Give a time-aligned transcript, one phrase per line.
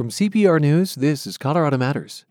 [0.00, 2.24] From CPR News, this is Colorado Matters.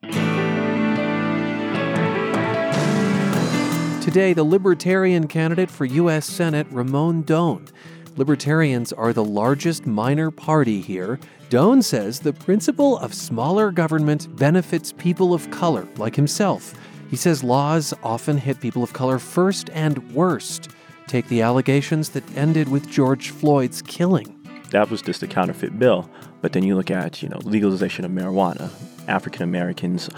[4.02, 6.26] Today, the Libertarian candidate for U.S.
[6.26, 7.72] Senate, Raymon Doane.
[8.18, 11.20] Libertarians are the largest minor party here.
[11.52, 16.74] Doane says the principle of smaller government benefits people of color, like himself.
[17.12, 20.70] He says laws often hit people of color first and worst.
[21.06, 24.39] Take the allegations that ended with George Floyd's killing.
[24.72, 26.10] That was just a counterfeit bill.
[26.42, 28.70] But then you look at, you know, legalization of marijuana.
[29.08, 30.10] African Americans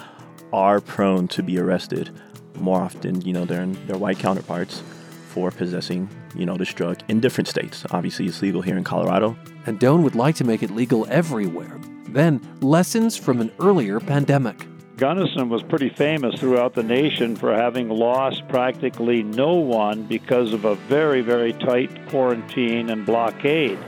[0.52, 2.10] are prone to be arrested
[2.56, 4.84] more often, you know, than their white counterparts
[5.30, 7.86] for possessing, you know, this drug in different states.
[7.92, 9.38] Obviously, it's legal here in Colorado.
[9.66, 11.80] And Doane would like to make it legal everywhere.
[12.10, 14.68] Then, lessons from an earlier pandemic.
[14.98, 20.66] Gunnison was pretty famous throughout the nation for having lost practically no one because of
[20.66, 23.80] a very, very tight quarantine and blockade.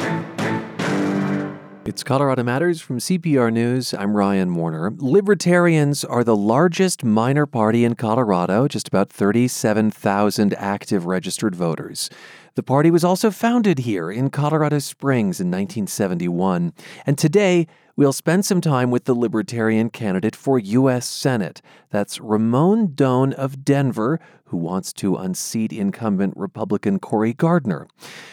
[1.86, 3.94] It's Colorado Matters from CPR News.
[3.94, 4.94] I'm Ryan Warner.
[4.96, 12.10] Libertarians are the largest minor party in Colorado, just about 37,000 active registered voters.
[12.56, 16.72] The party was also founded here in Colorado Springs in 1971.
[17.06, 21.06] And today, we'll spend some time with the Libertarian candidate for U.S.
[21.06, 21.62] Senate.
[21.90, 27.88] That's Raymon Doane of Denver, who wants to unseat incumbent Republican Cory Gardner.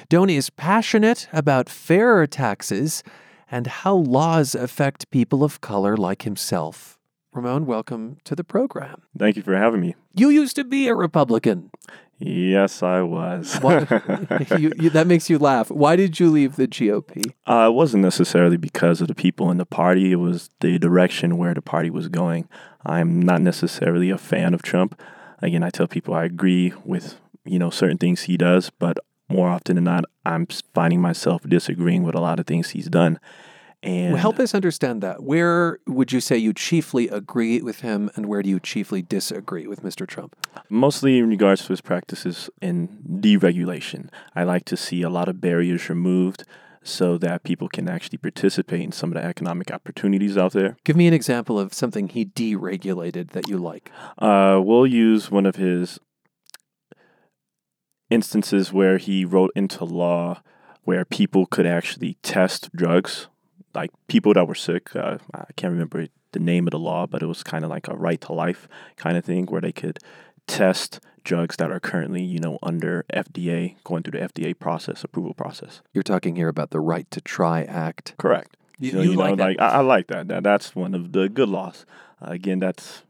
[0.08, 3.02] Doane is passionate about fairer taxes
[3.50, 6.98] and how laws affect people of color like himself.
[7.32, 9.02] Raymon, welcome to the program.
[9.16, 9.94] Thank you for having me.
[10.14, 11.70] You used to be a Republican.
[12.18, 13.58] Yes, I was.
[14.58, 15.70] you, you, that makes you laugh.
[15.70, 17.32] Why did you leave the GOP?
[17.46, 20.12] Uh, it wasn't necessarily because of the people in the party.
[20.12, 22.48] It was the direction where the party was going.
[22.84, 25.00] I'm not necessarily a fan of Trump.
[25.40, 28.98] Again, I tell people I agree with you know certain things he does, but
[29.30, 33.18] more often than not, I'm finding myself disagreeing with a lot of things he's done.
[33.82, 35.22] And well, help us understand that.
[35.22, 39.66] Where would you say you chiefly agree with him, and where do you chiefly disagree
[39.66, 40.06] with Mr.
[40.06, 40.36] Trump?
[40.68, 44.10] Mostly in regards to his practices in deregulation.
[44.36, 46.44] I like to see a lot of barriers removed
[46.82, 50.76] so that people can actually participate in some of the economic opportunities out there.
[50.84, 53.90] Give me an example of something he deregulated that you like.
[54.18, 55.98] Uh, we'll use one of his
[58.10, 60.42] instances where he wrote into law
[60.84, 63.28] where people could actually test drugs,
[63.74, 64.94] like people that were sick.
[64.96, 67.88] Uh, I can't remember the name of the law, but it was kind of like
[67.88, 69.98] a right to life kind of thing where they could
[70.46, 75.34] test drugs that are currently, you know, under FDA, going through the FDA process, approval
[75.34, 75.82] process.
[75.92, 78.14] You're talking here about the Right to Try Act.
[78.18, 78.56] Correct.
[78.78, 80.28] You, so, you, you like know, like I, I, like that.
[80.28, 80.42] that.
[80.42, 81.84] That's one of the good laws.
[82.22, 83.02] Uh, again, that's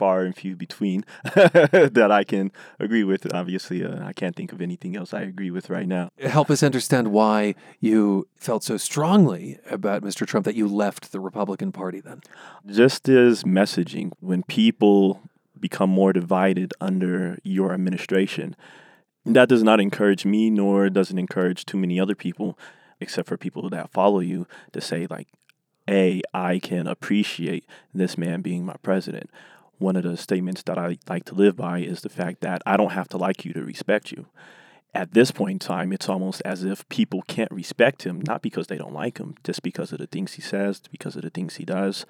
[0.00, 3.32] far and few between that I can agree with.
[3.34, 6.08] Obviously, uh, I can't think of anything else I agree with right now.
[6.18, 10.26] Help us understand why you felt so strongly about Mr.
[10.26, 12.22] Trump that you left the Republican Party then.
[12.64, 15.20] Just as messaging, when people
[15.60, 18.56] become more divided under your administration,
[19.26, 22.58] that does not encourage me, nor does it encourage too many other people,
[23.00, 25.28] except for people that follow you, to say, like,
[25.90, 29.28] A, I can appreciate this man being my president
[29.80, 32.76] one of the statements that I like to live by is the fact that I
[32.76, 34.26] don't have to like you to respect you.
[34.92, 38.66] At this point in time, it's almost as if people can't respect him, not because
[38.66, 41.56] they don't like him, just because of the things he says, because of the things
[41.56, 42.04] he does.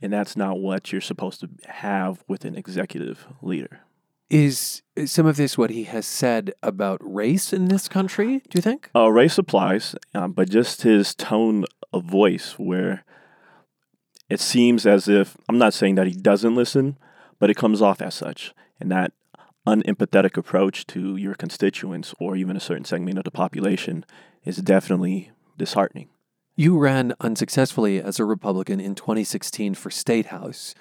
[0.00, 3.80] And that's not what you're supposed to have with an executive leader.
[4.30, 8.62] Is some of this what he has said about race in this country, do you
[8.62, 8.90] think?
[8.94, 13.04] Uh, race applies, um, but just his tone of voice, where
[14.28, 16.98] it seems as if I'm not saying that he doesn't listen,
[17.38, 18.54] but it comes off as such.
[18.80, 19.12] And that
[19.66, 24.04] unempathetic approach to your constituents or even a certain segment of the population
[24.44, 26.08] is definitely disheartening.
[26.56, 30.74] You ran unsuccessfully as a Republican in 2016 for State House.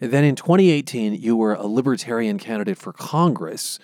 [0.00, 3.78] Then in 2018, you were a Libertarian candidate for Congress.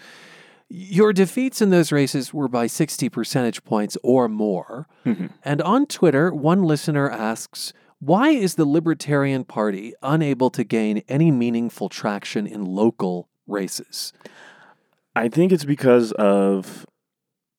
[0.69, 4.86] Your defeats in those races were by 60 percentage points or more.
[5.04, 5.26] Mm-hmm.
[5.44, 7.72] And on Twitter, one listener asks,
[8.04, 14.12] why is the Libertarian Party unable to gain any meaningful traction in local races?
[15.17, 16.87] I think it's because of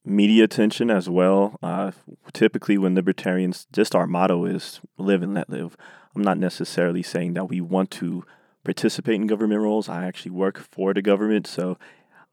[0.06, 1.58] media attention as well.
[1.64, 1.92] Uh,
[2.32, 5.76] typically, when libertarians, just our motto is live and let live.
[6.16, 8.24] I'm not necessarily saying that we want to
[8.64, 9.90] participate in government roles.
[9.90, 11.80] I actually work for the government, so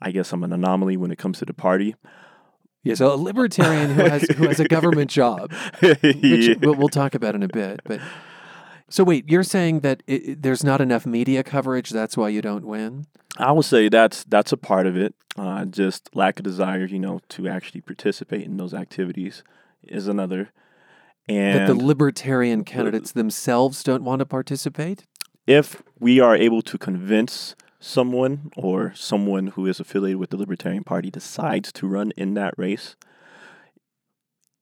[0.02, 1.96] I guess I'm an anomaly when it comes to the party.
[2.82, 7.34] Yeah, so a libertarian who has who has a government job, which we'll, talk about
[7.34, 7.80] in a bit.
[7.84, 8.00] But
[8.88, 11.90] so wait, you're saying that it, there's not enough media coverage.
[11.90, 13.06] That's why you don't win.
[13.38, 15.14] I would say that's that's a part of it.
[15.36, 19.44] Uh, just lack of desire, you know, to actually participate in those activities
[19.84, 20.50] is another.
[21.28, 25.04] And that the libertarian candidates themselves don't want to participate?
[25.46, 30.84] if we are able to convince someone or someone who is affiliated with the Libertarian
[30.84, 32.94] Party decides to run in that race,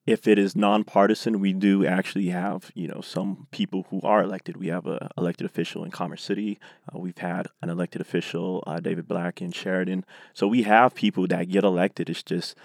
[0.06, 4.56] if it is nonpartisan, we do actually have you know some people who are elected.
[4.56, 6.58] We have a elected official in Commerce City.
[6.88, 10.04] Uh, we've had an elected official, uh, David Black in Sheridan.
[10.32, 12.08] So we have people that get elected.
[12.08, 12.56] It's just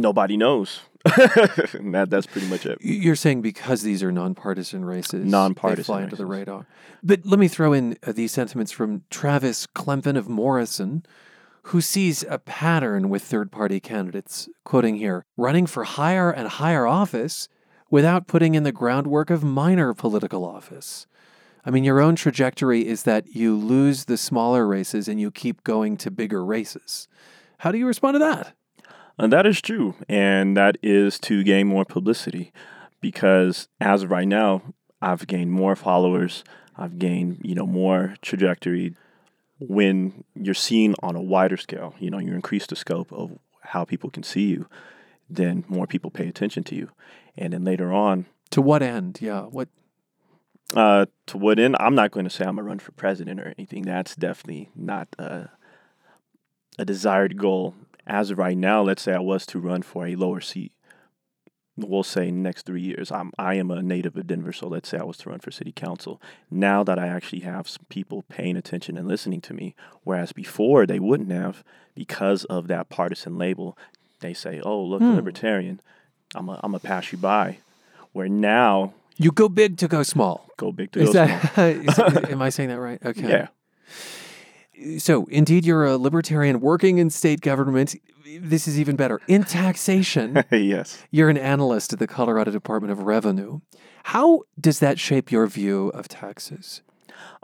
[0.00, 0.80] nobody knows.
[1.04, 2.78] that that's pretty much it.
[2.80, 6.66] You're saying because these are nonpartisan races, they Nonpartisan fly under the radar.
[7.02, 11.04] But let me throw in uh, these sentiments from Travis Clempen of Morrison,
[11.64, 14.48] who sees a pattern with third-party candidates.
[14.64, 17.48] Quoting here, running for higher and higher office
[17.90, 21.06] without putting in the groundwork of minor political office.
[21.64, 25.64] I mean, your own trajectory is that you lose the smaller races and you keep
[25.64, 27.08] going to bigger races.
[27.58, 28.54] How do you respond to that?
[29.18, 29.94] And that is true.
[30.08, 32.52] And that is to gain more publicity
[33.00, 34.62] because as of right now,
[35.00, 36.44] I've gained more followers.
[36.76, 38.94] I've gained, you know, more trajectory
[39.60, 43.84] when you're seen on a wider scale, you know, you increase the scope of how
[43.84, 44.68] people can see you,
[45.28, 46.90] then more people pay attention to you.
[47.36, 49.18] And then later on, To what end?
[49.20, 49.42] Yeah.
[49.42, 49.68] What
[50.74, 51.76] uh, to what end?
[51.80, 53.82] I'm not going to say I'm gonna run for president or anything.
[53.82, 55.44] That's definitely not uh,
[56.78, 57.74] a desired goal.
[58.08, 60.72] As of right now, let's say I was to run for a lower seat.
[61.76, 63.12] We'll say next three years.
[63.12, 65.52] I'm I am a native of Denver, so let's say I was to run for
[65.52, 66.20] city council.
[66.50, 70.86] Now that I actually have some people paying attention and listening to me, whereas before
[70.86, 71.62] they wouldn't have
[71.94, 73.78] because of that partisan label.
[74.20, 75.14] They say, "Oh, look, a Hmm.
[75.14, 75.80] libertarian.
[76.34, 77.58] I'm a, I'm a pass you by."
[78.12, 80.48] Where now you go big to go small.
[80.56, 81.66] go big to Is go that small.
[82.24, 82.98] is- am I saying that right?
[83.04, 83.28] Okay.
[83.28, 83.48] Yeah.
[84.98, 87.96] So, indeed, you're a libertarian working in state government.
[88.40, 89.20] This is even better.
[89.26, 91.02] In taxation, yes.
[91.10, 93.60] you're an analyst at the Colorado Department of Revenue.
[94.04, 96.82] How does that shape your view of taxes?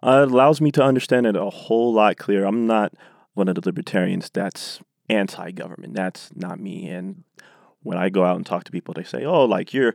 [0.03, 2.47] Uh, it allows me to understand it a whole lot clearer.
[2.47, 2.93] I'm not
[3.35, 5.95] one of the libertarians that's anti government.
[5.95, 6.89] That's not me.
[6.89, 7.25] And
[7.83, 9.95] when I go out and talk to people, they say, oh, like you're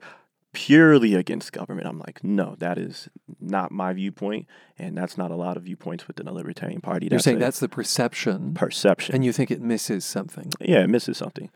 [0.51, 1.87] purely against government.
[1.87, 3.07] I'm like, no, that is
[3.39, 4.47] not my viewpoint.
[4.77, 7.05] And that's not a lot of viewpoints within the Libertarian Party.
[7.05, 9.13] You're That's saying that's the perception, perception.
[9.15, 10.51] and you think it misses something.
[10.59, 11.49] yeah, it misses something.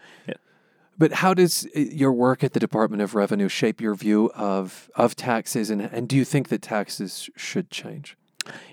[0.95, 4.91] But how does uh, your work at the Department of Revenue shape your view of,
[4.95, 8.15] of taxes, and, and do you think that taxes should change?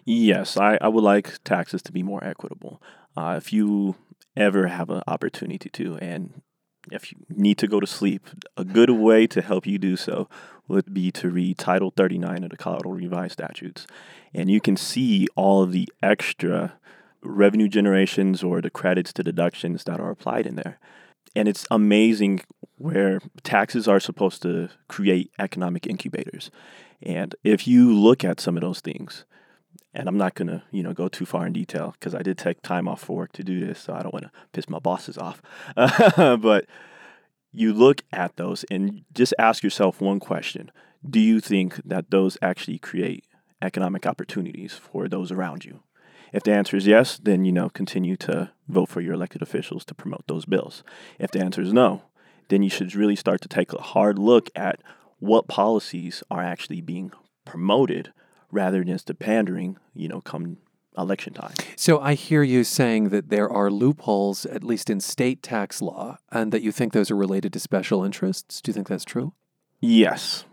[0.04, 2.82] Yes, I, I would like taxes to be more equitable.
[3.16, 3.94] Uh, if you
[4.36, 6.42] ever have an opportunity to, and
[6.90, 10.28] if you need to go to sleep, a good way to help you do so
[10.68, 13.86] would be to read Title 39 of the Colorado Revised Statutes.
[14.32, 16.74] And you can see all of the extra
[17.22, 20.78] revenue generations or the credits to deductions that are applied in there.
[21.34, 22.40] And it's amazing
[22.76, 26.50] where taxes are supposed to create economic incubators.
[27.02, 29.24] And if you look at some of those things,
[29.92, 32.62] and I'm not gonna, you know, go too far in detail because I did take
[32.62, 35.18] time off for work to do this, so I don't want to piss my bosses
[35.18, 35.42] off.
[36.16, 36.66] but
[37.52, 40.70] you look at those and just ask yourself one question:
[41.08, 43.24] Do you think that those actually create
[43.62, 45.80] economic opportunities for those around you?
[46.32, 49.84] If the answer is yes, then you know continue to vote for your elected officials
[49.86, 50.84] to promote those bills.
[51.18, 52.02] If the answer is no,
[52.48, 54.80] then you should really start to take a hard look at
[55.18, 57.12] what policies are actually being
[57.44, 58.12] promoted
[58.50, 60.58] rather than just the pandering, you know, come
[60.98, 61.54] election time.
[61.76, 66.18] So I hear you saying that there are loopholes, at least in state tax law,
[66.30, 68.60] and that you think those are related to special interests.
[68.60, 69.32] Do you think that's true?
[69.80, 70.44] Yes.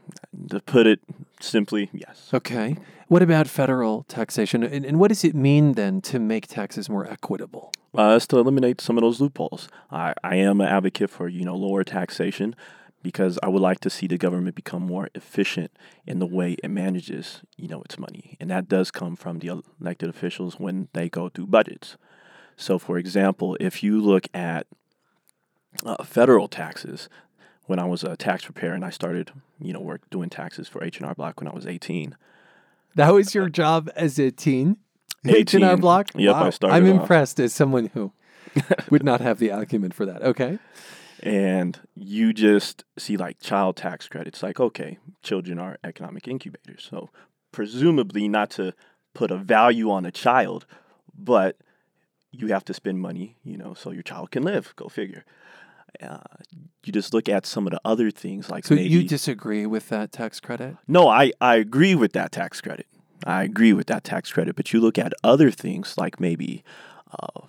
[0.49, 1.01] To put it
[1.41, 2.29] simply, yes.
[2.33, 2.77] Okay.
[3.07, 4.63] What about federal taxation?
[4.63, 7.71] And, and what does it mean then to make taxes more equitable?
[7.97, 9.69] Uh, is to eliminate some of those loopholes.
[9.89, 12.55] I, I am an advocate for, you know, lower taxation
[13.07, 15.71] because I would like to see the government become more efficient
[16.05, 18.35] in the way it manages, you know, its money.
[18.37, 21.95] And that does come from the elected officials when they go through budgets.
[22.57, 24.67] So, for example, if you look at
[25.85, 27.07] uh, federal taxes,
[27.67, 30.83] when I was a tax preparer and I started, you know, work doing taxes for
[30.83, 32.13] H&R Block when I was 18.
[32.95, 34.75] That was your job as a teen?
[35.25, 36.09] H&R Block?
[36.13, 36.75] Yep, I started.
[36.75, 37.01] I'm off.
[37.03, 38.11] impressed as someone who
[38.89, 40.23] would not have the acumen for that.
[40.23, 40.59] Okay.
[41.23, 46.87] And you just see like child tax credits like okay children are economic incubators.
[46.89, 47.09] So
[47.51, 48.73] presumably not to
[49.13, 50.65] put a value on a child
[51.17, 51.57] but
[52.31, 54.73] you have to spend money you know so your child can live.
[54.75, 55.25] Go figure.
[56.01, 56.19] Uh,
[56.83, 59.89] you just look at some of the other things like So maybe you disagree with
[59.89, 60.77] that tax credit?
[60.87, 62.85] no I, I agree with that tax credit.
[63.25, 66.63] I agree with that tax credit but you look at other things like maybe
[67.11, 67.41] uh,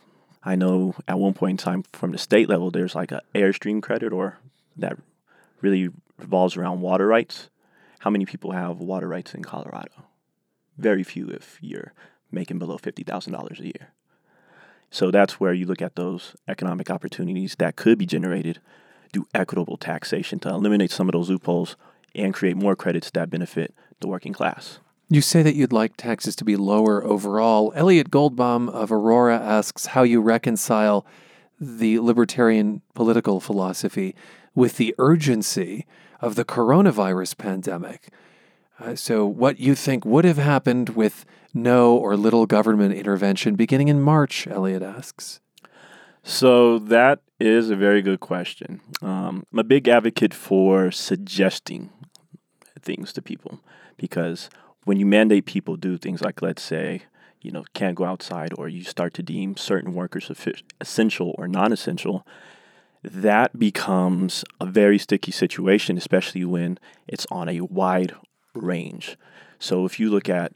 [0.42, 3.83] i know at one point in time from the state level there's like a airstream
[3.83, 4.38] credit or
[4.76, 4.97] that
[5.61, 7.49] really revolves around water rights.
[8.00, 10.07] How many people have water rights in Colorado?
[10.76, 11.92] Very few if you're
[12.30, 13.92] making below $50,000 a year.
[14.90, 18.61] So that's where you look at those economic opportunities that could be generated
[19.12, 21.76] through equitable taxation to eliminate some of those loopholes
[22.14, 24.80] and create more credits that benefit the working class.
[25.10, 27.72] You say that you'd like taxes to be lower overall.
[27.74, 31.06] Elliot Goldbaum of Aurora asks how you reconcile
[31.58, 34.14] the libertarian political philosophy
[34.54, 35.86] with the urgency
[36.20, 38.08] of the coronavirus pandemic.
[38.78, 41.24] Uh, so, what you think would have happened with
[41.54, 45.40] no or little government intervention beginning in March, Elliot asks.
[46.22, 48.82] So, that is a very good question.
[49.00, 51.90] Um, I'm a big advocate for suggesting
[52.82, 53.60] things to people
[53.96, 54.50] because
[54.85, 57.02] when you mandate people do things like, let's say,
[57.40, 60.30] you know, can't go outside, or you start to deem certain workers
[60.80, 62.26] essential or non essential,
[63.02, 68.14] that becomes a very sticky situation, especially when it's on a wide
[68.54, 69.16] range.
[69.58, 70.52] So if you look at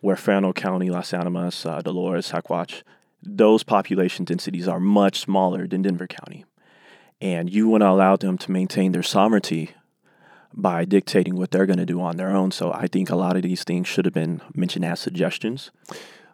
[0.00, 2.82] where Fresno County, Las Animas, uh, Dolores, Saguache,
[3.22, 6.44] those population densities are much smaller than Denver County.
[7.20, 9.72] And you want to allow them to maintain their sovereignty
[10.56, 12.50] by dictating what they're going to do on their own.
[12.50, 15.70] So I think a lot of these things should have been mentioned as suggestions.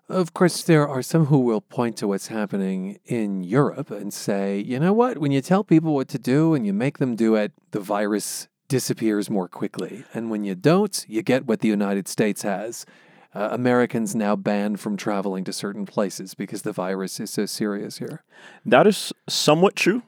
[0.09, 4.61] Of course, there are some who will point to what's happening in Europe and say,
[4.61, 7.35] you know what, when you tell people what to do and you make them do
[7.35, 10.05] it, the virus disappears more quickly.
[10.13, 12.85] And when you don't, you get what the United States has.
[13.35, 17.99] Uh, Americans now banned from traveling to certain places because the virus is so serious
[17.99, 18.23] here.
[18.67, 20.03] That is somewhat true.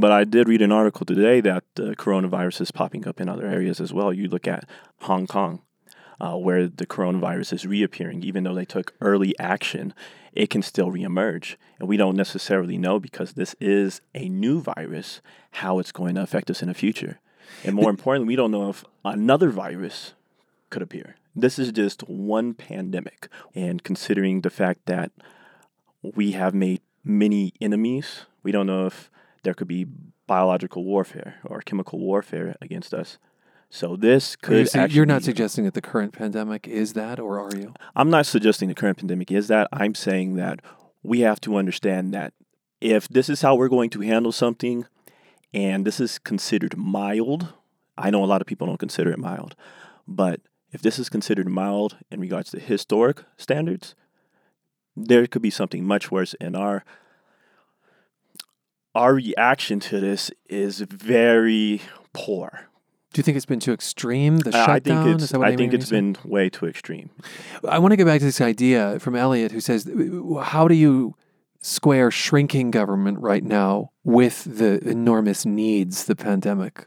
[0.00, 3.44] But I did read an article today that the coronavirus is popping up in other
[3.44, 4.12] areas as well.
[4.12, 4.64] You look at
[5.00, 5.62] Hong Kong,
[6.20, 9.92] uh, where the coronavirus is reappearing, even though they took early action,
[10.32, 11.56] it can still reemerge.
[11.80, 16.22] And we don't necessarily know because this is a new virus how it's going to
[16.22, 17.18] affect us in the future.
[17.64, 20.14] And more importantly, we don't know if another virus
[20.70, 21.16] could appear.
[21.34, 23.26] This is just one pandemic.
[23.52, 25.10] And considering the fact that
[26.02, 29.10] we have made many enemies, we don't know if
[29.42, 29.86] there could be
[30.26, 33.18] biological warfare or chemical warfare against us.
[33.70, 37.54] So this could you, you're not suggesting that the current pandemic is that, or are
[37.54, 37.74] you?
[37.94, 39.68] I'm not suggesting the current pandemic is that.
[39.72, 40.60] I'm saying that
[41.02, 42.32] we have to understand that
[42.80, 44.86] if this is how we're going to handle something,
[45.52, 47.52] and this is considered mild,
[47.96, 49.54] I know a lot of people don't consider it mild,
[50.06, 50.40] but
[50.72, 53.94] if this is considered mild in regards to historic standards,
[54.96, 56.84] there could be something much worse in our
[58.98, 61.80] our reaction to this is very
[62.12, 62.68] poor.
[63.12, 64.38] Do you think it's been too extreme?
[64.38, 64.70] The shutdown.
[64.70, 65.34] I think it's.
[65.34, 67.10] I think it's been way too extreme.
[67.66, 69.88] I want to go back to this idea from Elliot, who says,
[70.42, 71.14] "How do you
[71.60, 76.86] square shrinking government right now with the enormous needs the pandemic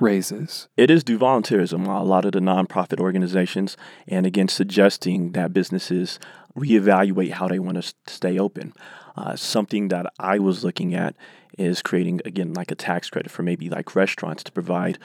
[0.00, 1.86] raises?" It is do volunteerism.
[1.86, 6.18] A lot of the nonprofit organizations, and again, suggesting that businesses
[6.56, 8.74] reevaluate how they want to stay open.
[9.16, 11.14] Uh, something that I was looking at
[11.58, 14.98] is creating again like a tax credit for maybe like restaurants to provide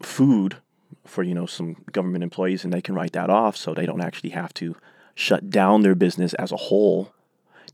[0.00, 0.56] food
[1.04, 4.02] for you know some government employees and they can write that off so they don't
[4.02, 4.76] actually have to
[5.14, 7.12] shut down their business as a whole.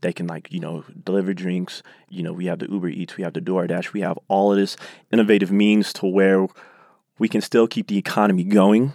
[0.01, 3.23] They can like you know deliver drinks you know we have the uber eats we
[3.23, 4.77] have the doordash we have all of this
[5.11, 6.47] innovative means to where
[7.17, 8.93] we can still keep the economy going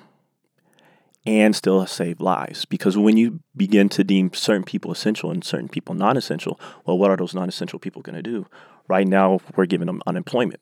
[1.26, 2.64] and still save lives.
[2.64, 6.98] Because when you begin to deem certain people essential and certain people non essential, well,
[6.98, 8.46] what are those non essential people going to do?
[8.88, 10.60] Right now, we're giving them unemployment.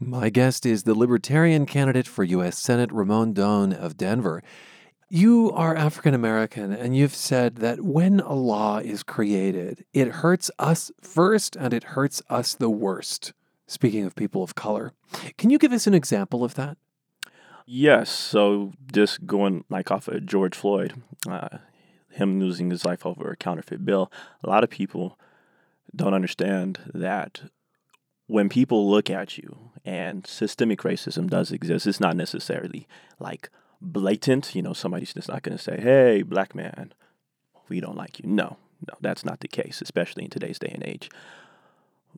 [0.00, 2.58] My guest is the Libertarian candidate for U.S.
[2.58, 4.42] Senate, Raymon Doane of Denver.
[5.08, 10.50] You are African American, and you've said that when a law is created, it hurts
[10.58, 13.34] us first and it hurts us the worst.
[13.66, 14.92] Speaking of people of color,
[15.36, 16.78] can you give us an example of that?
[17.66, 18.10] Yes.
[18.10, 20.94] So just going like off of George Floyd,
[21.28, 21.58] uh,
[22.10, 24.10] him losing his life over a counterfeit bill,
[24.42, 25.18] a lot of people
[25.94, 27.42] don't understand that
[28.26, 32.86] when people look at you and systemic racism does exist, it's not necessarily
[33.18, 33.50] like
[33.80, 34.54] blatant.
[34.54, 36.92] You know, somebody's just not going to say, hey, black man,
[37.68, 38.28] we don't like you.
[38.28, 38.56] No,
[38.88, 41.10] no, that's not the case, especially in today's day and age.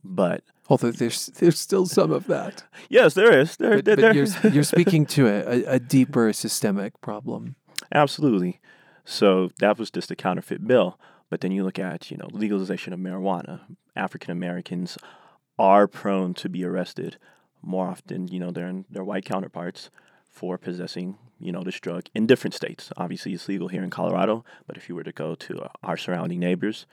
[0.03, 2.63] But although there's there's still some of that.
[2.89, 3.57] yes, there is.
[3.57, 4.13] There, but, there, but there.
[4.13, 7.55] You're, you're speaking to a, a deeper systemic problem.
[7.93, 8.59] Absolutely.
[9.03, 10.99] So that was just a counterfeit bill.
[11.29, 13.61] But then you look at you know legalization of marijuana.
[13.95, 14.97] African Americans
[15.57, 17.17] are prone to be arrested
[17.61, 18.27] more often.
[18.27, 19.89] You know than their white counterparts
[20.29, 22.91] for possessing you know this drug in different states.
[22.97, 26.39] Obviously, it's legal here in Colorado, but if you were to go to our surrounding
[26.39, 26.85] neighbors,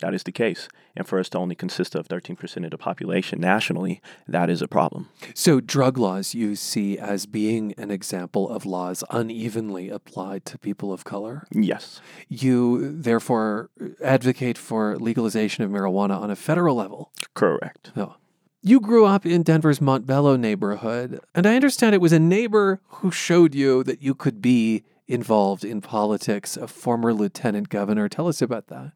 [0.00, 0.68] that is the case.
[0.96, 4.68] And for us to only consist of 13% of the population nationally, that is a
[4.68, 5.08] problem.
[5.34, 10.92] So, drug laws you see as being an example of laws unevenly applied to people
[10.92, 11.46] of color?
[11.52, 12.00] Yes.
[12.28, 13.70] You, therefore,
[14.02, 17.12] advocate for legalization of marijuana on a federal level?
[17.34, 17.92] Correct.
[17.94, 18.16] No.
[18.60, 23.12] You grew up in Denver's Montbello neighborhood, and I understand it was a neighbor who
[23.12, 28.08] showed you that you could be involved in politics, a former lieutenant governor.
[28.08, 28.92] Tell us about that.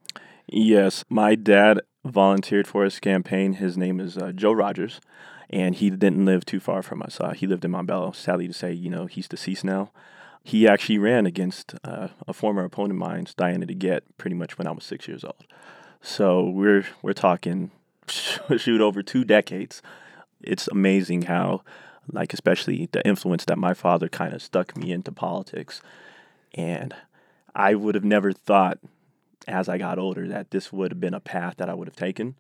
[0.55, 3.55] Yes, my dad volunteered for his campaign.
[3.55, 5.01] His name is uh, Joe Rogers,
[5.49, 7.19] and he didn't live too far from us.
[7.19, 8.15] Uh, he lived in Montbello.
[8.15, 9.91] Sadly to say, you know, he's deceased now.
[10.45, 14.67] He actually ran against uh, a former opponent of mine, Diana DeGette, pretty much when
[14.67, 15.47] I was six years old.
[16.03, 17.71] So we're we're talking
[18.07, 19.81] shoot over two decades.
[20.43, 21.63] It's amazing how,
[22.13, 25.81] like, especially the influence that my father kind of stuck me into politics,
[26.53, 26.95] and
[27.55, 28.79] I would have never thought
[29.47, 31.97] as I got older that this would have been a path that I would have
[31.97, 32.37] taken.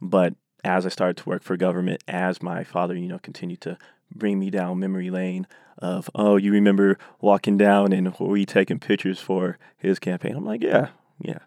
[0.00, 0.34] But
[0.64, 3.78] as I started to work for government, as my father, you know, continued to
[4.14, 5.46] bring me down memory lane
[5.78, 10.36] of, oh, you remember walking down and were we taking pictures for his campaign?
[10.36, 10.88] I'm like, yeah,
[11.20, 11.38] yeah.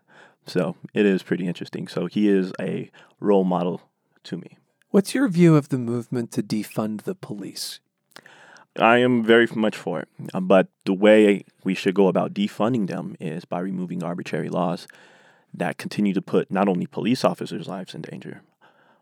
[0.45, 1.87] So it is pretty interesting.
[1.87, 3.81] So he is a role model
[4.23, 4.57] to me.
[4.89, 7.79] What's your view of the movement to defund the police?
[8.79, 10.09] I am very much for it.
[10.33, 14.87] Uh, but the way we should go about defunding them is by removing arbitrary laws
[15.53, 18.41] that continue to put not only police officers' lives in danger,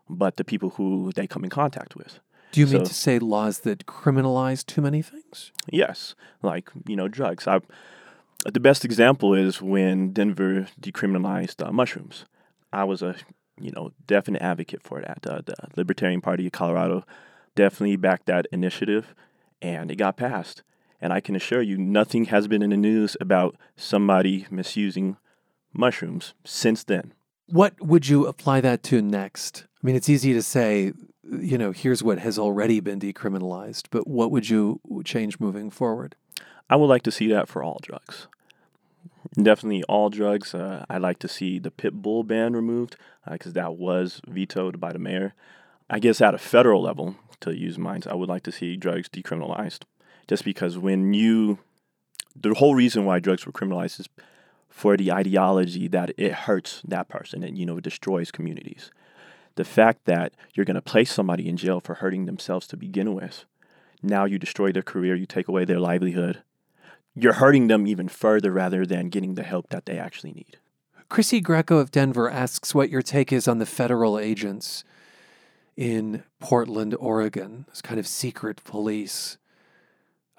[0.08, 2.20] but the people who they come in contact with.
[2.52, 5.52] Do you so, mean to say laws that criminalize too many things?
[5.70, 7.48] Yes, like, you know, drugs.
[7.48, 7.60] I,
[8.44, 12.26] the best example is when Denver decriminalized uh, mushrooms.
[12.70, 13.14] I was a,
[13.58, 15.26] you know, definite advocate for that.
[15.26, 17.06] Uh, the Libertarian Party of Colorado
[17.54, 19.14] definitely backed that initiative
[19.62, 20.62] and it got passed.
[21.00, 25.16] And I can assure you, nothing has been in the news about somebody misusing
[25.72, 27.14] mushrooms since then.
[27.46, 29.64] What would you apply that to next?
[29.82, 30.92] I mean, it's easy to say,
[31.24, 36.14] you know, here's what has already been decriminalized, but what would you change moving forward?
[36.70, 38.28] I would like to see that for all drugs.
[39.34, 40.54] Definitely all drugs.
[40.54, 42.96] Uh, I'd like to see the pit bull ban removed
[43.30, 45.34] because uh, that was vetoed by the mayor.
[45.88, 49.08] I guess at a federal level, to use minds, I would like to see drugs
[49.08, 49.82] decriminalized.
[50.28, 51.58] Just because when you,
[52.34, 54.08] the whole reason why drugs were criminalized is
[54.68, 58.90] for the ideology that it hurts that person and, you know, destroys communities.
[59.56, 63.14] The fact that you're going to place somebody in jail for hurting themselves to begin
[63.14, 63.44] with,
[64.02, 66.42] now you destroy their career, you take away their livelihood.
[67.14, 70.56] You're hurting them even further rather than getting the help that they actually need.
[71.10, 74.82] Chrissy Greco of Denver asks what your take is on the federal agents
[75.76, 79.38] in Portland, Oregon, this kind of secret police.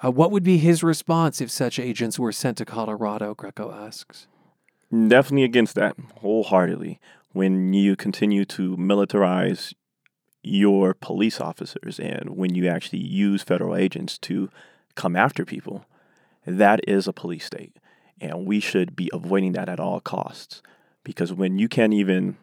[0.03, 3.33] Uh, what would be his response if such agents were sent to Colorado?
[3.33, 4.27] Greco asks.
[4.91, 6.99] Definitely against that, wholeheartedly.
[7.31, 9.73] When you continue to militarize
[10.43, 14.49] your police officers and when you actually use federal agents to
[14.93, 15.85] come after people,
[16.45, 17.77] that is a police state.
[18.21, 20.61] And we should be avoiding that at all costs.
[21.03, 22.37] Because when you can't even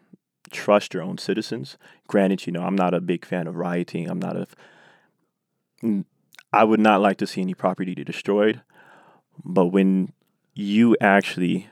[0.51, 1.77] trust your own citizens.
[2.07, 4.09] Granted, you know, I'm not a big fan of rioting.
[4.09, 6.03] I'm not a.
[6.53, 8.61] I would not like to see any property destroyed,
[9.43, 10.13] but when
[10.53, 11.67] you actually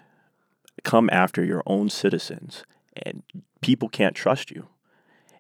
[0.84, 2.64] come after your own citizens
[2.96, 3.24] and
[3.62, 4.68] people can't trust you,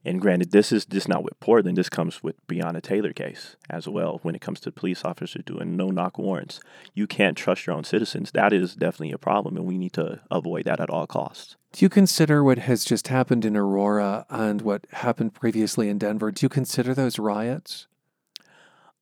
[0.05, 1.77] and granted, this is just not with Portland.
[1.77, 4.19] This comes with Breonna Taylor case as well.
[4.21, 6.61] When it comes to police officers doing no knock warrants,
[6.93, 8.31] you can't trust your own citizens.
[8.31, 11.57] That is definitely a problem, and we need to avoid that at all costs.
[11.73, 16.31] Do you consider what has just happened in Aurora and what happened previously in Denver?
[16.31, 17.87] Do you consider those riots?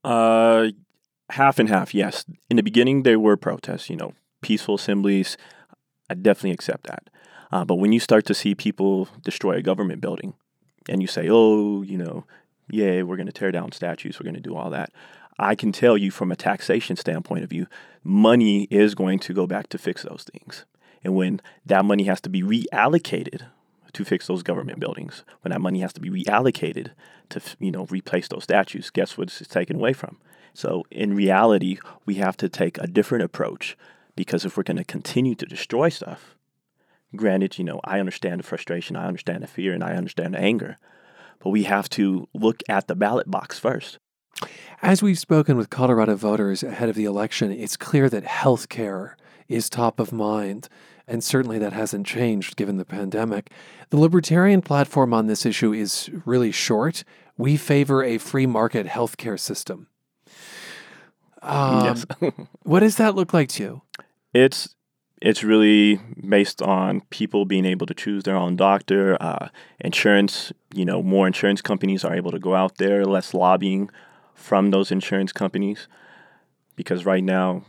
[0.03, 0.69] Uh,
[1.29, 1.93] half and half.
[1.93, 2.25] Yes.
[2.49, 3.89] In the beginning, there were protests.
[3.89, 5.37] You know, peaceful assemblies.
[6.09, 7.09] I definitely accept that.
[7.51, 10.33] Uh, but when you start to see people destroy a government building,
[10.89, 12.25] and you say, oh, you know,
[12.69, 14.91] yeah, we're going to tear down statues, we're going to do all that.
[15.39, 17.67] I can tell you from a taxation standpoint of view,
[18.03, 20.65] money is going to go back to fix those things.
[21.03, 23.43] And when that money has to be reallocated
[23.93, 26.91] to fix those government buildings, when that money has to be reallocated
[27.29, 30.17] to, you know, replace those statues, guess what it's taken away from?
[30.53, 33.77] So in reality, we have to take a different approach
[34.15, 36.35] because if we're going to continue to destroy stuff,
[37.15, 40.39] Granted, you know, I understand the frustration, I understand the fear, and I understand the
[40.39, 40.77] anger,
[41.39, 43.99] but we have to look at the ballot box first.
[44.81, 49.17] As we've spoken with Colorado voters ahead of the election, it's clear that health care
[49.47, 50.67] is top of mind,
[51.07, 53.51] and certainly that hasn't changed given the pandemic.
[53.89, 57.03] The Libertarian platform on this issue is really short.
[57.37, 59.87] We favor a free market healthcare system.
[61.41, 62.05] Um, yes.
[62.63, 63.81] what does that look like to you?
[64.33, 64.75] It's
[65.21, 69.49] it's really based on people being able to choose their own doctor, uh,
[69.79, 70.51] insurance.
[70.73, 73.89] You know, more insurance companies are able to go out there, less lobbying
[74.35, 75.87] from those insurance companies,
[76.75, 77.63] because right now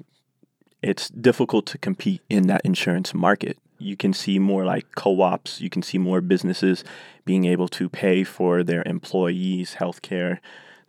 [0.83, 3.59] it's difficult to compete in that insurance market.
[3.79, 6.85] You can see more like co ops, you can see more businesses
[7.25, 10.41] being able to pay for their employees' health care.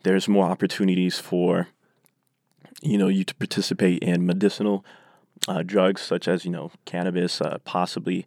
[0.02, 1.68] There's more opportunities for
[2.82, 4.84] you know you to participate in medicinal
[5.48, 8.26] uh, drugs such as you know cannabis, uh, possibly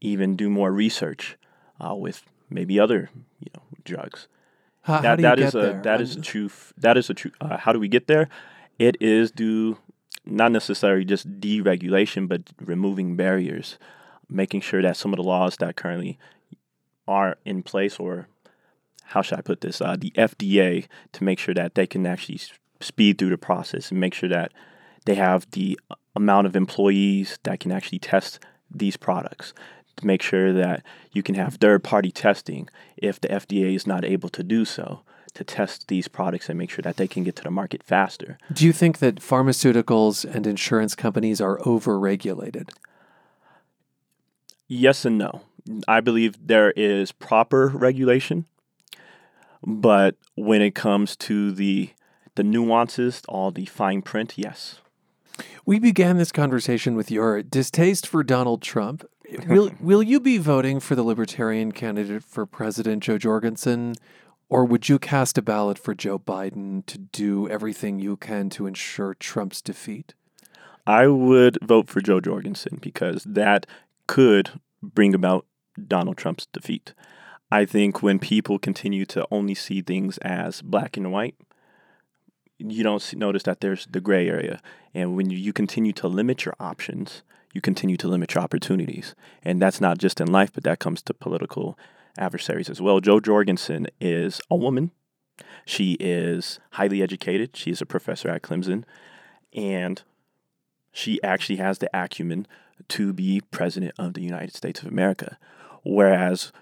[0.00, 1.36] even do more research
[1.80, 4.28] uh, with maybe other you know drugs.
[4.82, 5.82] How, that, how do that get is a there?
[5.82, 7.32] that is a true that is a true.
[7.40, 8.28] Uh, how do we get there?
[8.78, 9.78] It is due
[10.24, 13.78] not necessarily just deregulation, but removing barriers,
[14.28, 16.18] making sure that some of the laws that currently
[17.08, 18.28] are in place, or
[19.06, 22.40] how should I put this, uh, the FDA, to make sure that they can actually
[22.80, 24.52] speed through the process and make sure that
[25.04, 25.78] they have the
[26.14, 28.38] amount of employees that can actually test
[28.70, 29.52] these products
[29.96, 34.04] to make sure that you can have third party testing if the FDA is not
[34.04, 35.02] able to do so
[35.34, 38.38] to test these products and make sure that they can get to the market faster.
[38.52, 42.70] Do you think that pharmaceuticals and insurance companies are overregulated?
[44.68, 45.42] Yes and no.
[45.86, 48.46] I believe there is proper regulation,
[49.64, 51.90] but when it comes to the
[52.34, 54.80] the nuances, all the fine print, yes.
[55.64, 59.04] We began this conversation with your distaste for Donald Trump.
[59.46, 63.94] Will will you be voting for the Libertarian candidate for President Jo Jorgensen,
[64.50, 68.66] or would you cast a ballot for Joe Biden to do everything you can to
[68.66, 70.12] ensure Trump's defeat?
[70.86, 73.66] I would vote for Jo Jorgensen because that
[74.06, 74.50] could
[74.82, 75.46] bring about
[75.88, 76.92] Donald Trump's defeat.
[77.50, 81.36] I think when people continue to only see things as black and white,
[82.70, 84.60] you don't notice that there's the gray area.
[84.94, 87.22] And when you, you continue to limit your options,
[87.52, 89.14] you continue to limit your opportunities.
[89.42, 91.78] And that's not just in life, but that comes to political
[92.18, 93.00] adversaries as well.
[93.00, 94.90] Jo Jorgensen is a woman.
[95.64, 97.56] She is highly educated.
[97.56, 98.84] She is a professor at Clemson.
[99.54, 100.02] And
[100.92, 102.46] she actually has the acumen
[102.88, 105.38] to be president of the United States of America.
[105.84, 106.52] Whereas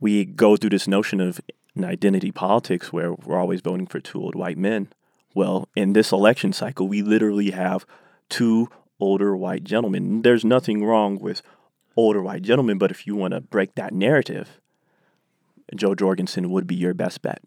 [0.00, 1.40] we go through this notion of
[1.74, 4.88] an identity politics where we're always voting for two old white men.
[5.34, 7.86] Well, in this election cycle, we literally have
[8.28, 8.68] two
[9.00, 10.22] older white gentlemen.
[10.22, 11.42] There's nothing wrong with
[11.96, 14.60] older white gentlemen, but if you want to break that narrative,
[15.74, 17.42] Jo Jorgensen would be your best bet.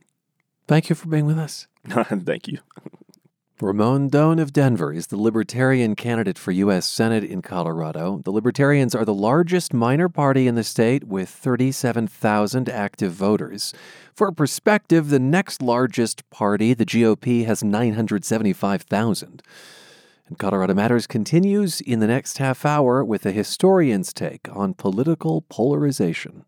[0.67, 1.67] Thank you for being with us.
[1.87, 2.59] Thank you.
[3.61, 6.87] Raymon Doane of Denver is the Libertarian candidate for U.S.
[6.87, 8.19] Senate in Colorado.
[8.23, 13.71] The Libertarians are the largest minor party in the state with 37,000 active voters.
[14.15, 19.43] For perspective, the next largest party, the GOP, has 975,000.
[20.27, 25.41] And Colorado Matters continues in the next half hour with a historian's take on political
[25.41, 26.45] polarization.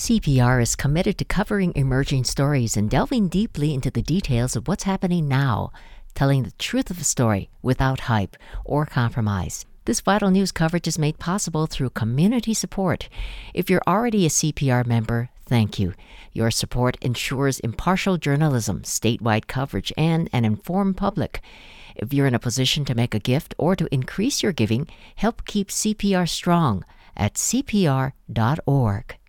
[0.00, 4.84] CPR is committed to covering emerging stories and delving deeply into the details of what's
[4.84, 5.72] happening now,
[6.14, 8.34] telling the truth of the story without hype
[8.64, 9.66] or compromise.
[9.84, 13.10] This vital news coverage is made possible through community support.
[13.52, 15.92] If you're already a CPR member, thank you.
[16.32, 21.42] Your support ensures impartial journalism, statewide coverage, and an informed public.
[21.94, 25.44] If you're in a position to make a gift or to increase your giving, help
[25.44, 26.86] keep CPR strong
[27.18, 29.19] at cpr.org.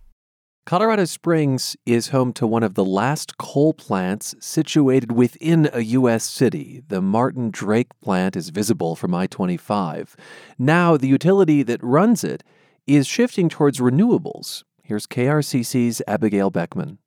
[0.64, 6.22] Colorado Springs is home to one of the last coal plants situated within a U.S.
[6.22, 6.84] city.
[6.86, 10.14] The Martin Drake plant is visible from I 25.
[10.60, 12.44] Now, the utility that runs it
[12.86, 14.62] is shifting towards renewables.
[14.84, 16.98] Here's KRCC's Abigail Beckman.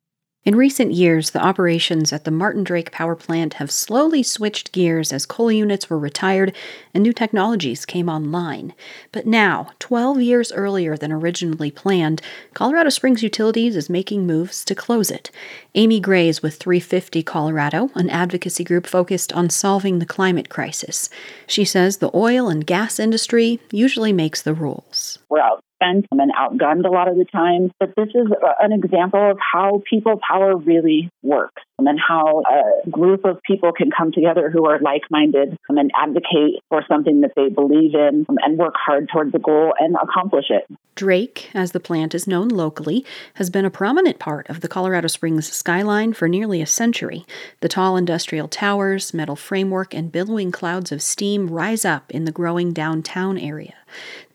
[0.46, 5.12] In recent years, the operations at the Martin Drake power plant have slowly switched gears
[5.12, 6.54] as coal units were retired
[6.94, 8.72] and new technologies came online.
[9.10, 12.22] But now, 12 years earlier than originally planned,
[12.54, 15.32] Colorado Springs Utilities is making moves to close it.
[15.74, 21.10] Amy Grays with 350 Colorado, an advocacy group focused on solving the climate crisis.
[21.48, 25.18] She says the oil and gas industry usually makes the rules.
[25.28, 27.70] We're out spent and outgunned a lot of the time.
[27.78, 28.28] But this is
[28.60, 33.90] an example of how people power really works and how a group of people can
[33.90, 38.26] come together who are like minded um, and advocate for something that they believe in
[38.28, 40.66] um, and work hard towards the goal and accomplish it.
[40.94, 45.08] Drake, as the plant is known locally, has been a prominent part of the Colorado
[45.08, 47.26] Springs skyline for nearly a century.
[47.60, 52.32] The tall industrial towers, metal framework, and billowing clouds of steam rise up in the
[52.32, 53.74] growing downtown area.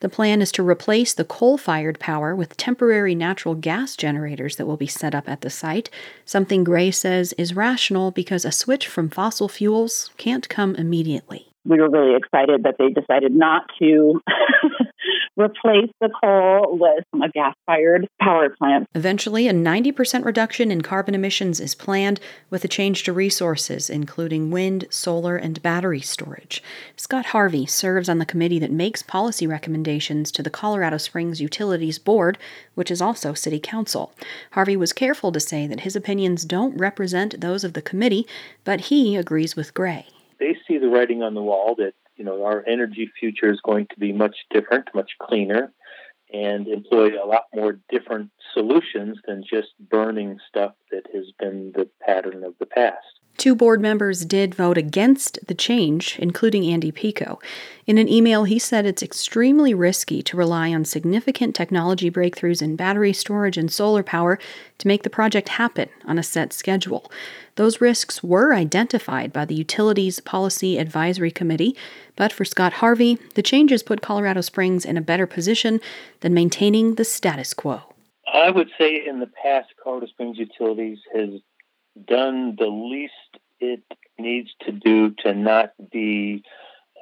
[0.02, 4.66] The plan is to replace the coal fired power with temporary natural gas generators that
[4.66, 5.90] will be set up at the site,
[6.26, 11.48] something Gray says is rational because a switch from fossil fuels can't come immediately.
[11.66, 14.22] We were really excited that they decided not to
[15.38, 18.88] replace the coal with a gas fired power plant.
[18.94, 24.52] Eventually, a 90% reduction in carbon emissions is planned with a change to resources, including
[24.52, 26.62] wind, solar, and battery storage.
[26.96, 32.00] Scott Harvey serves on the committee that makes policy recommendations to the Colorado Springs Utilities
[32.00, 32.38] Board,
[32.76, 34.14] which is also City Council.
[34.52, 38.28] Harvey was careful to say that his opinions don't represent those of the committee,
[38.64, 40.06] but he agrees with Gray.
[40.40, 43.88] They see the writing on the wall that you know our energy future is going
[43.88, 45.74] to be much different, much cleaner,
[46.32, 51.90] and employ a lot more different solutions than just burning stuff that has been the
[52.00, 53.20] pattern of the past.
[53.38, 57.40] Two board members did vote against the change, including Andy Pico.
[57.88, 62.76] In an email, he said it's extremely risky to rely on significant technology breakthroughs in
[62.76, 64.38] battery storage and solar power
[64.78, 67.12] to make the project happen on a set schedule.
[67.56, 71.76] Those risks were identified by the Utilities Policy Advisory Committee,
[72.16, 75.82] but for Scott Harvey, the changes put Colorado Springs in a better position
[76.20, 77.82] than maintaining the status quo.
[78.32, 81.42] I would say in the past, Colorado Springs Utilities has
[82.08, 83.14] done the least
[83.60, 83.84] it
[84.18, 86.44] needs to do to not be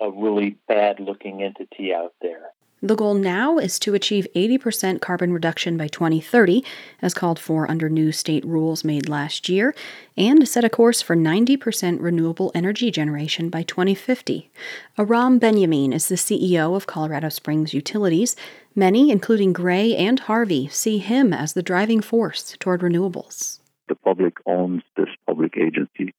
[0.02, 2.52] a really bad looking entity out there.
[2.82, 6.64] The goal now is to achieve 80% carbon reduction by 2030,
[7.02, 9.76] as called for under new state rules made last year,
[10.16, 14.50] and set a course for 90% renewable energy generation by 2050.
[14.98, 18.38] Aram Benyamin is the CEO of Colorado Springs Utilities.
[18.74, 23.60] Many, including Gray and Harvey, see him as the driving force toward renewables.
[23.90, 26.14] The public owns this public agency,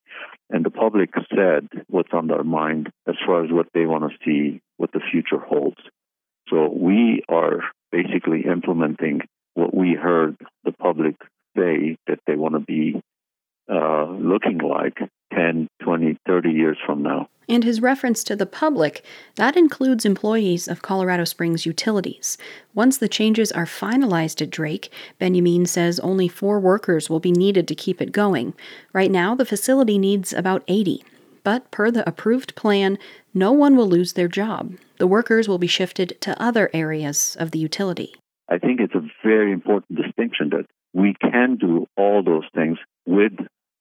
[0.50, 4.18] and the public said what's on their mind as far as what they want to
[4.24, 5.80] see, what the future holds.
[6.48, 9.20] So we are basically implementing
[9.54, 11.14] what we heard the public
[11.56, 13.00] say that they want to be
[13.70, 14.98] uh, looking like
[15.34, 17.28] 10, 20, 30 years from now.
[17.48, 19.04] And his reference to the public,
[19.34, 22.38] that includes employees of Colorado Springs Utilities.
[22.74, 27.66] Once the changes are finalized at Drake, Benyamin says only four workers will be needed
[27.66, 28.54] to keep it going.
[28.92, 31.02] Right now, the facility needs about 80.
[31.42, 32.98] But per the approved plan,
[33.34, 34.74] no one will lose their job.
[34.98, 38.14] The workers will be shifted to other areas of the utility.
[38.48, 43.32] I think it's a very important distinction that we can do all those things with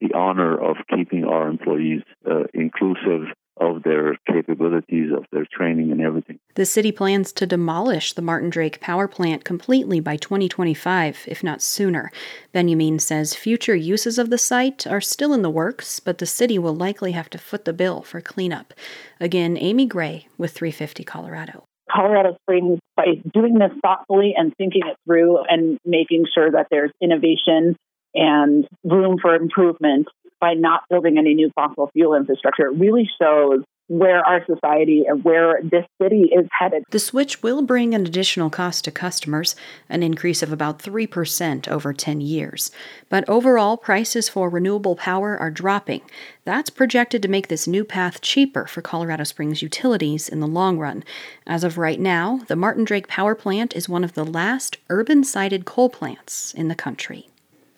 [0.02, 3.28] the honor of keeping our employees uh, inclusive
[3.60, 6.40] of their capabilities, of their training, and everything.
[6.56, 11.62] The city plans to demolish the Martin Drake power plant completely by 2025, if not
[11.62, 12.12] sooner.
[12.54, 16.58] Benyamin says future uses of the site are still in the works, but the city
[16.58, 18.74] will likely have to foot the bill for cleanup.
[19.20, 21.66] Again, Amy Gray with 350 Colorado.
[21.92, 26.92] Colorado Springs, by doing this thoughtfully and thinking it through and making sure that there's
[27.02, 27.76] innovation
[28.14, 30.08] and room for improvement
[30.40, 35.24] by not building any new fossil fuel infrastructure, it really shows where our society and
[35.24, 36.84] where this city is headed.
[36.92, 39.56] The switch will bring an additional cost to customers,
[39.90, 42.70] an increase of about 3% over 10 years.
[43.10, 46.02] But overall, prices for renewable power are dropping.
[46.46, 50.78] That's projected to make this new path cheaper for Colorado Springs utilities in the long
[50.78, 51.04] run.
[51.48, 55.24] As of right now, the Martin Drake Power Plant is one of the last urban
[55.24, 57.28] sited coal plants in the country.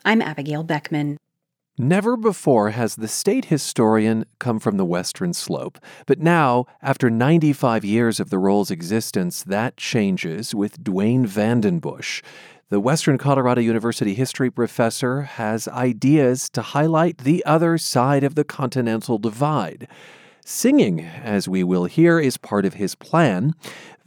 [0.03, 1.17] I'm Abigail Beckman.
[1.77, 7.85] Never before has the state historian come from the Western Slope, but now, after 95
[7.85, 12.23] years of the role's existence, that changes with Duane Vandenbusche.
[12.69, 18.43] The Western Colorado University history professor has ideas to highlight the other side of the
[18.43, 19.87] continental divide.
[20.53, 23.53] Singing, as we will hear, is part of his plan.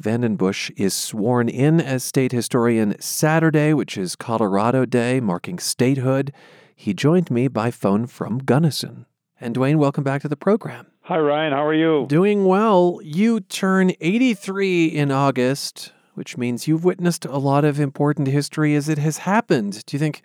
[0.00, 6.34] Vandenbusche is sworn in as state historian Saturday, which is Colorado Day, marking statehood.
[6.76, 9.06] He joined me by phone from Gunnison.
[9.40, 10.86] And Duane, welcome back to the program.
[11.04, 11.54] Hi, Ryan.
[11.54, 12.04] How are you?
[12.08, 13.00] Doing well.
[13.02, 18.90] You turn 83 in August, which means you've witnessed a lot of important history as
[18.90, 19.82] it has happened.
[19.86, 20.20] Do you think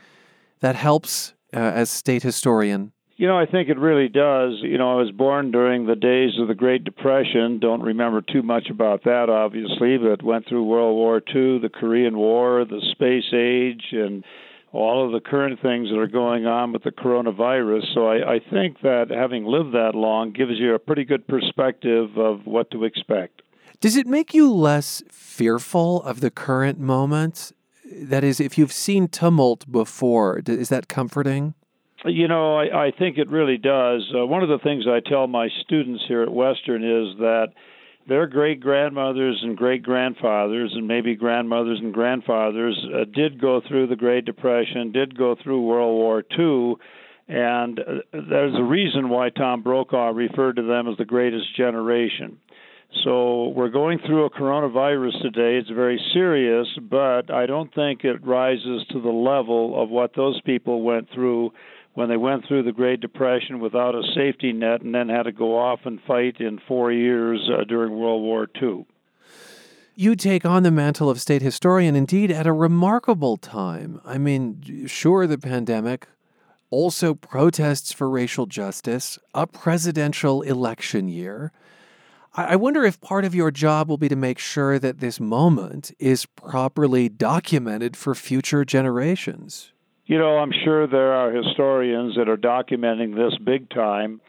[0.60, 2.92] that helps uh, as state historian?
[3.20, 4.60] You know, I think it really does.
[4.62, 7.60] You know, I was born during the days of the Great Depression.
[7.60, 12.18] Don't remember too much about that, obviously, but went through World War II, the Korean
[12.18, 14.24] War, the space age, and
[14.72, 17.94] all of the current things that are going on with the coronavirus.
[17.94, 22.18] So I, I think that having lived that long gives you a pretty good perspective
[22.18, 23.42] of what to expect.
[23.82, 27.52] Does it make you less fearful of the current moment?
[27.92, 31.56] That is, if you've seen tumult before, is that comforting?
[32.06, 34.10] You know, I, I think it really does.
[34.16, 37.48] Uh, one of the things I tell my students here at Western is that
[38.08, 43.88] their great grandmothers and great grandfathers and maybe grandmothers and grandfathers uh, did go through
[43.88, 46.76] the Great Depression, did go through World War II,
[47.28, 52.40] and uh, there's a reason why Tom Brokaw referred to them as the greatest generation.
[53.04, 55.58] So we're going through a coronavirus today.
[55.58, 60.42] It's very serious, but I don't think it rises to the level of what those
[60.42, 61.52] people went through
[61.94, 65.32] when they went through the Great Depression without a safety net and then had to
[65.32, 68.86] go off and fight in four years uh, during World War II.
[69.96, 74.00] You take on the mantle of state historian indeed at a remarkable time.
[74.06, 76.08] I mean, sure, the pandemic,
[76.70, 81.52] also protests for racial justice, a presidential election year.
[82.34, 85.92] I wonder if part of your job will be to make sure that this moment
[86.00, 89.74] is properly documented for future generations.
[90.10, 94.22] You know, I'm sure there are historians that are documenting this big time.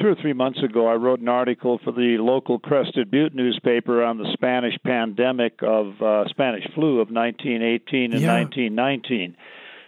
[0.00, 4.02] Two or three months ago, I wrote an article for the local Crested Butte newspaper
[4.02, 8.34] on the Spanish pandemic of uh, Spanish flu of 1918 and yeah.
[8.34, 9.36] 1919.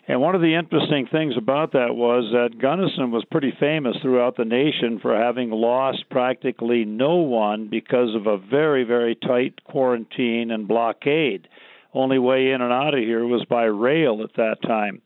[0.06, 4.36] And one of the interesting things about that was that Gunnison was pretty famous throughout
[4.36, 10.52] the nation for having lost practically no one because of a very, very tight quarantine
[10.52, 11.48] and blockade.
[11.92, 15.02] Only way in and out of here was by rail at that time.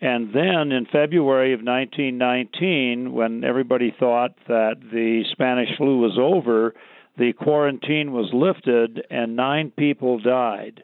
[0.00, 6.74] And then in February of 1919, when everybody thought that the Spanish flu was over,
[7.16, 10.82] the quarantine was lifted and nine people died.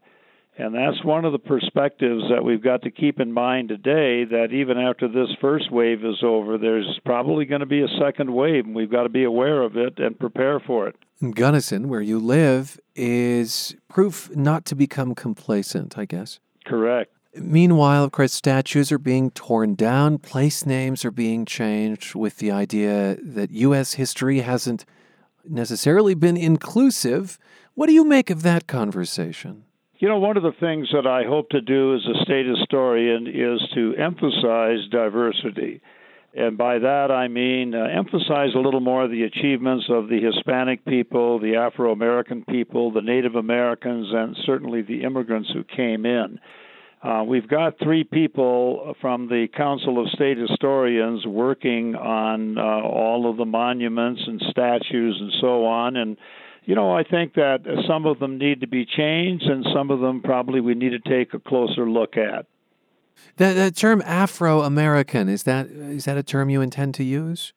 [0.57, 4.49] And that's one of the perspectives that we've got to keep in mind today that
[4.53, 8.67] even after this first wave is over, there's probably going to be a second wave,
[8.67, 10.97] and we've got to be aware of it and prepare for it.
[11.35, 16.39] Gunnison, where you live, is proof not to become complacent, I guess.
[16.67, 17.12] Correct.
[17.35, 22.51] Meanwhile, of course, statues are being torn down, place names are being changed with the
[22.51, 23.95] idea that U.S.
[23.95, 24.85] history hasn't
[25.49, 27.39] necessarily been inclusive.
[27.75, 29.65] What do you make of that conversation?
[29.99, 33.27] You know, one of the things that I hope to do as a state historian
[33.27, 35.81] is to emphasize diversity.
[36.35, 40.85] And by that I mean uh, emphasize a little more the achievements of the Hispanic
[40.85, 46.41] people, the Afro American people, the Native Americans, and certainly the immigrants who came in.
[47.03, 53.29] Uh, we've got three people from the Council of State Historians working on uh, all
[53.29, 55.97] of the monuments and statues and so on.
[55.97, 56.17] And
[56.65, 59.99] you know, I think that some of them need to be changed, and some of
[59.99, 62.47] them probably we need to take a closer look at.
[63.37, 67.53] The, the term Afro American is that is that a term you intend to use?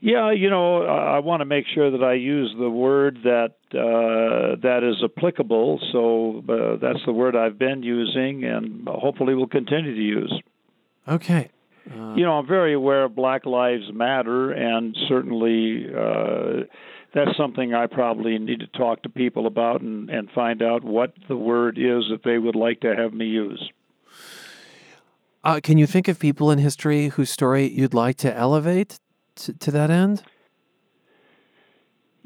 [0.00, 4.56] Yeah, you know, I want to make sure that I use the word that uh,
[4.62, 5.80] that is applicable.
[5.92, 10.42] So uh, that's the word I've been using, and hopefully will continue to use.
[11.08, 11.50] Okay.
[11.88, 16.64] You know, I'm very aware of Black Lives Matter, and certainly uh,
[17.14, 21.12] that's something I probably need to talk to people about and, and find out what
[21.28, 23.70] the word is that they would like to have me use.
[25.44, 28.98] Uh, can you think of people in history whose story you'd like to elevate
[29.36, 30.24] to, to that end?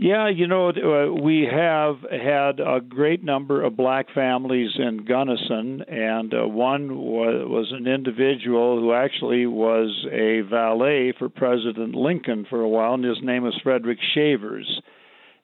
[0.03, 5.83] Yeah, you know, uh, we have had a great number of black families in Gunnison,
[5.83, 12.63] and uh, one was, an individual who actually was a valet for President Lincoln for
[12.63, 14.81] a while, and his name was Frederick Shavers.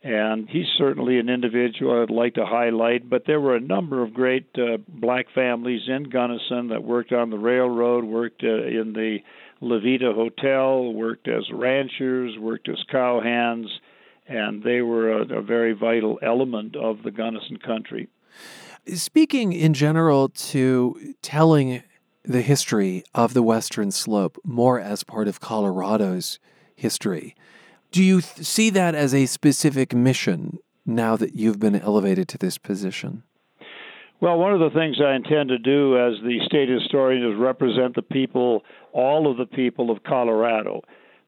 [0.02, 4.14] And he's certainly an individual I'd like to highlight, but there were a number of
[4.14, 9.18] great uh, black families in Gunnison that worked on the railroad, worked in the
[9.60, 13.68] La Veta Hotel, worked as ranchers, worked as cowhands
[14.28, 18.08] and they were a, a very vital element of the Gunnison country.
[18.94, 21.82] Speaking in general to telling
[22.24, 26.38] the history of the Western Slope more as part of Colorado's
[26.74, 27.34] history,
[27.90, 32.38] do you th- see that as a specific mission now that you've been elevated to
[32.38, 33.22] this position?
[34.20, 37.94] Well, one of the things I intend to do as the state historian is represent
[37.94, 38.62] the people,
[38.92, 40.82] all of the people of Colorado.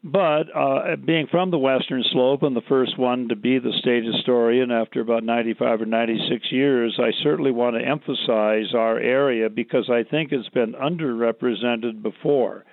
[0.05, 4.05] But uh, being from the Western Slope and the first one to be the state
[4.05, 9.91] historian after about 95 or 96 years, I certainly want to emphasize our area because
[9.91, 12.65] I think it's been underrepresented before.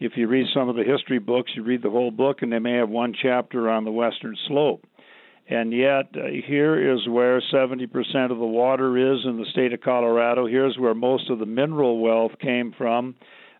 [0.00, 2.58] If you read some of the history books, you read the whole book, and they
[2.58, 4.84] may have one chapter on the Western Slope.
[5.48, 9.82] And yet, uh, here is where 70% of the water is in the state of
[9.82, 10.46] Colorado.
[10.46, 13.14] Here's where most of the mineral wealth came from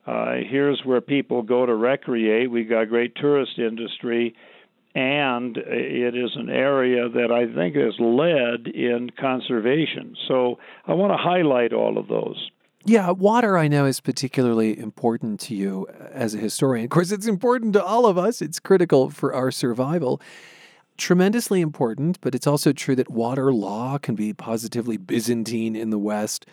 [0.07, 2.51] uh, here's where people go to recreate.
[2.51, 4.35] We've got a great tourist industry,
[4.95, 10.17] and it is an area that I think has led in conservation.
[10.27, 12.51] So I want to highlight all of those.
[12.85, 16.85] Yeah, water I know is particularly important to you as a historian.
[16.85, 20.21] Of course, it's important to all of us, it's critical for our survival.
[20.99, 25.99] Tremendously important, but it's also true that water law can be positively Byzantine in the
[25.99, 26.45] West.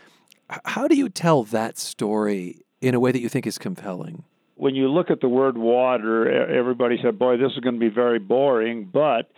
[0.65, 4.23] How do you tell that story in a way that you think is compelling?
[4.55, 7.89] When you look at the word water, everybody said, boy, this is going to be
[7.89, 8.89] very boring.
[8.91, 9.29] But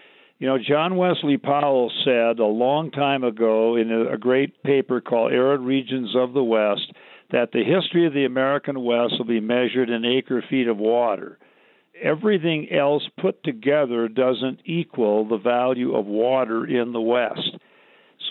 [0.42, 5.32] You know, John Wesley Powell said a long time ago in a, great paper called
[5.32, 6.92] Arid Regions of the West
[7.32, 11.38] that the history of the American West will be measured in acre feet of water.
[12.02, 17.58] Everything else put together doesn't equal the value of water in the West.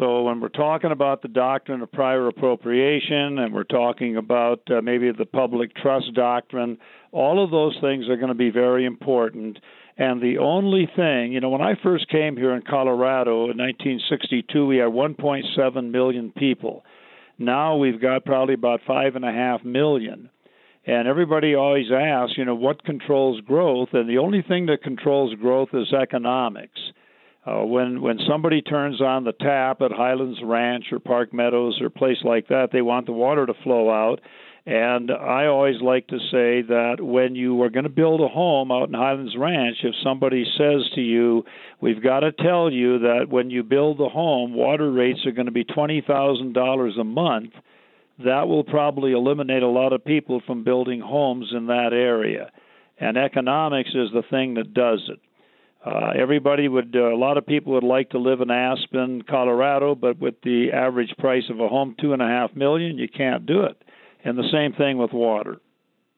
[0.01, 4.81] So when we're talking about the doctrine of prior appropriation and we're talking about uh,
[4.81, 6.79] maybe the public trust doctrine,
[7.13, 9.59] all of those things are going to be very important.
[9.99, 14.67] And the only thing, you know, when I first came here in Colorado in 1962,
[14.67, 16.83] we had 1.7 million people.
[17.37, 20.31] Now we've got probably about five and a half million.
[20.87, 23.91] And everybody always asks, you know, what controls growth?
[23.93, 26.81] And the only thing that controls growth is economics.
[27.47, 31.87] Uh, when when somebody turns on the tap at Highlands Ranch or Park Meadows or
[31.87, 34.21] a place like that, they want the water to flow out.
[34.67, 38.71] And I always like to say that when you are going to build a home
[38.71, 41.47] out in Highlands Ranch, if somebody says to you,
[41.81, 45.47] "We've got to tell you that when you build the home, water rates are going
[45.47, 47.53] to be twenty thousand dollars a month,"
[48.23, 52.51] that will probably eliminate a lot of people from building homes in that area.
[52.99, 55.21] And economics is the thing that does it.
[55.85, 59.95] Uh, everybody would, uh, a lot of people would like to live in Aspen, Colorado,
[59.95, 63.47] but with the average price of a home, two and a half million, you can't
[63.47, 63.83] do it.
[64.23, 65.59] And the same thing with water.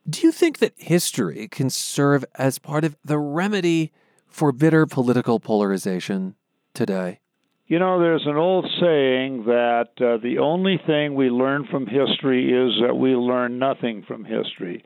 [0.08, 3.92] Do you think that history can serve as part of the remedy
[4.26, 6.34] for bitter political polarization
[6.74, 7.20] today?
[7.68, 12.46] You know, there's an old saying that uh, the only thing we learn from history
[12.52, 14.84] is that we learn nothing from history.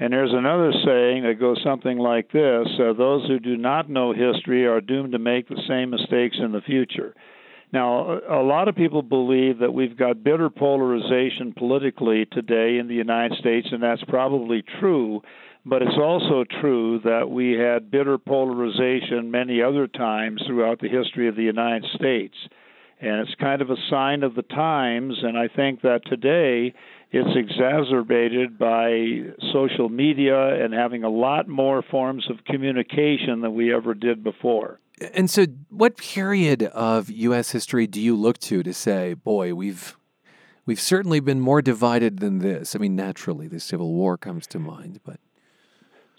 [0.00, 4.14] And there's another saying that goes something like this uh, Those who do not know
[4.14, 7.14] history are doomed to make the same mistakes in the future.
[7.70, 12.94] Now, a lot of people believe that we've got bitter polarization politically today in the
[12.94, 15.20] United States, and that's probably true.
[15.66, 21.28] But it's also true that we had bitter polarization many other times throughout the history
[21.28, 22.34] of the United States.
[23.02, 26.74] And it's kind of a sign of the times, and I think that today
[27.12, 33.74] it's exacerbated by social media and having a lot more forms of communication than we
[33.74, 34.78] ever did before.
[35.14, 37.50] And so, what period of U.S.
[37.50, 39.96] history do you look to to say, boy, we've
[40.66, 42.76] we've certainly been more divided than this?
[42.76, 45.18] I mean, naturally, the Civil War comes to mind, but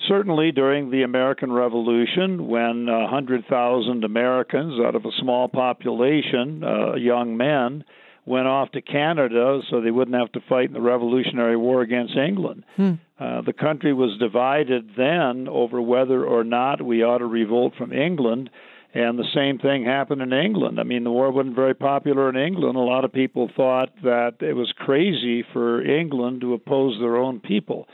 [0.08, 6.64] certainly during the American Revolution, when a hundred thousand Americans out of a small population,
[6.64, 7.84] uh, young men,
[8.26, 12.16] went off to Canada so they wouldn't have to fight in the Revolutionary War against
[12.16, 12.64] England.
[12.76, 12.94] Hmm.
[13.20, 17.92] Uh, the country was divided then over whether or not we ought to revolt from
[17.92, 18.50] England.
[18.94, 20.78] And the same thing happened in England.
[20.80, 22.76] I mean, the war wasn't very popular in England.
[22.76, 27.40] A lot of people thought that it was crazy for England to oppose their own
[27.40, 27.88] people.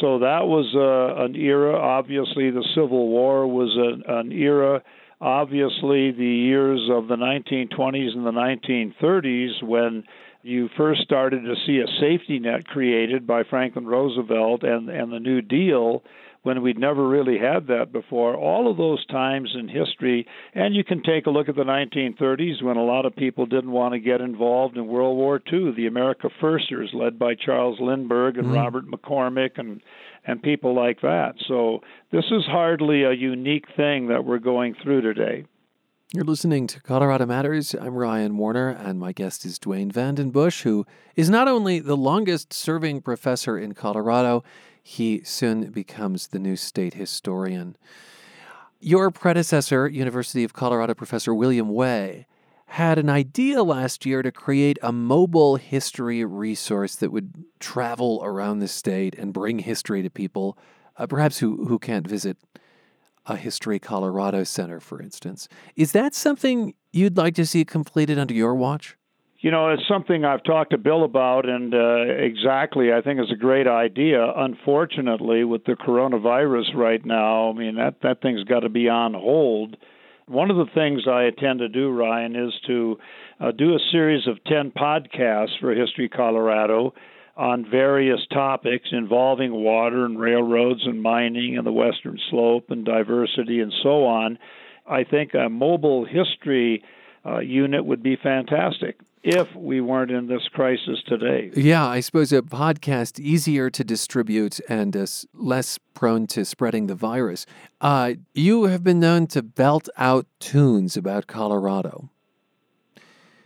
[0.00, 1.76] So that was uh, an era.
[1.78, 4.82] Obviously, the Civil War was a, an era
[5.22, 10.02] obviously the years of the 1920s and the 1930s when
[10.42, 15.20] you first started to see a safety net created by Franklin Roosevelt and and the
[15.20, 16.02] New Deal
[16.42, 18.34] when we'd never really had that before.
[18.34, 22.60] All of those times in history, and you can take a look at the 1930s
[22.60, 25.72] when a lot of people didn't want to get involved in World War II.
[25.76, 28.56] The America Firsters, led by Charles Lindbergh and mm-hmm.
[28.56, 29.80] Robert McCormick and
[30.24, 31.34] and people like that.
[31.48, 35.44] So this is hardly a unique thing that we're going through today.
[36.14, 37.74] You're listening to Colorado Matters.
[37.74, 40.84] I'm Ryan Warner, and my guest is Duane Vandenbusche, who
[41.16, 44.44] is not only the longest serving professor in Colorado,
[44.82, 47.76] he soon becomes the new state historian.
[48.78, 52.26] Your predecessor, University of Colorado professor William Wei,
[52.72, 58.60] had an idea last year to create a mobile history resource that would travel around
[58.60, 60.56] the state and bring history to people,
[60.96, 62.38] uh, perhaps who, who can't visit
[63.26, 65.48] a History Colorado Center, for instance.
[65.76, 68.96] Is that something you'd like to see completed under your watch?
[69.40, 73.30] You know, it's something I've talked to Bill about, and uh, exactly, I think it's
[73.30, 74.32] a great idea.
[74.34, 79.12] Unfortunately, with the coronavirus right now, I mean that that thing's got to be on
[79.12, 79.76] hold
[80.32, 82.98] one of the things I intend to do, Ryan, is to
[83.38, 86.94] uh, do a series of 10 podcasts for History Colorado
[87.36, 93.60] on various topics involving water and railroads and mining and the western slope and diversity
[93.60, 94.38] and so on.
[94.86, 96.82] I think a mobile history
[97.24, 101.50] uh, unit would be fantastic if we weren't in this crisis today.
[101.54, 106.94] Yeah, I suppose a podcast easier to distribute and uh, less prone to spreading the
[106.94, 107.46] virus.
[107.80, 112.10] Uh, you have been known to belt out tunes about Colorado.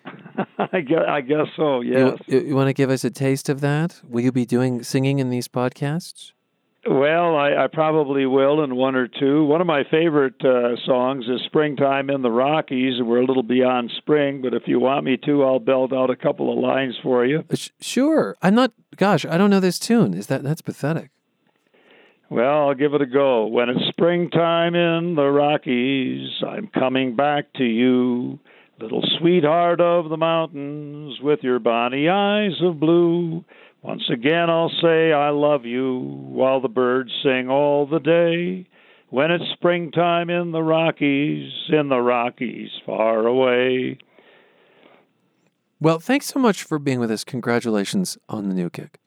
[0.59, 1.81] I, guess, I guess so.
[1.81, 2.19] Yes.
[2.27, 4.01] You, you want to give us a taste of that?
[4.09, 6.33] Will you be doing singing in these podcasts?
[6.89, 9.45] Well, I, I probably will in one or two.
[9.45, 13.91] One of my favorite uh, songs is "Springtime in the Rockies." We're a little beyond
[13.97, 17.27] spring, but if you want me to, I'll belt out a couple of lines for
[17.27, 17.43] you.
[17.51, 18.37] Uh, sure.
[18.41, 18.73] I'm not.
[18.97, 20.15] Gosh, I don't know this tune.
[20.15, 21.11] Is that that's pathetic?
[22.31, 23.47] Well, I'll give it a go.
[23.47, 28.39] When it's springtime in the Rockies, I'm coming back to you,
[28.81, 33.45] little sweetheart of the mountains, with your bonny eyes of blue.
[33.87, 38.67] Once again, I'll say I love you while the birds sing all the day.
[39.11, 43.99] When it's springtime in the Rockies, in the Rockies far away.
[45.81, 47.23] Well, thanks so much for being with us.
[47.23, 48.99] Congratulations on the new kick.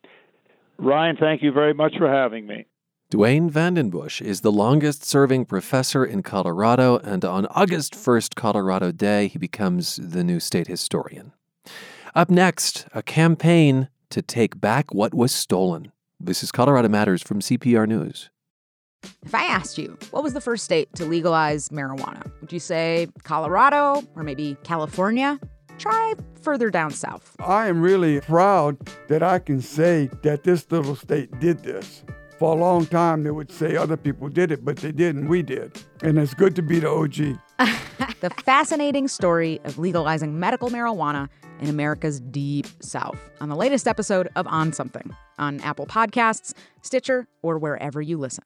[0.77, 2.65] Ryan, thank you very much for having me.
[3.09, 9.27] Duane Vandenbusche is the longest serving professor in Colorado, and on August 1st, Colorado Day,
[9.27, 11.33] he becomes the new state historian.
[12.15, 15.91] Up next, a campaign to take back what was stolen.
[16.19, 18.29] This is Colorado Matters from CPR News.
[19.25, 22.29] If I asked you, what was the first state to legalize marijuana?
[22.41, 25.39] Would you say Colorado or maybe California?
[25.77, 27.35] Try further down south.
[27.39, 32.03] I am really proud that I can say that this little state did this.
[32.37, 35.27] For a long time, they would say other people did it, but they didn't.
[35.27, 35.77] We did.
[36.01, 37.37] And it's good to be the OG.
[38.21, 41.29] the fascinating story of legalizing medical marijuana
[41.59, 47.27] in America's deep south on the latest episode of On Something on Apple Podcasts, Stitcher,
[47.41, 48.43] or wherever you listen.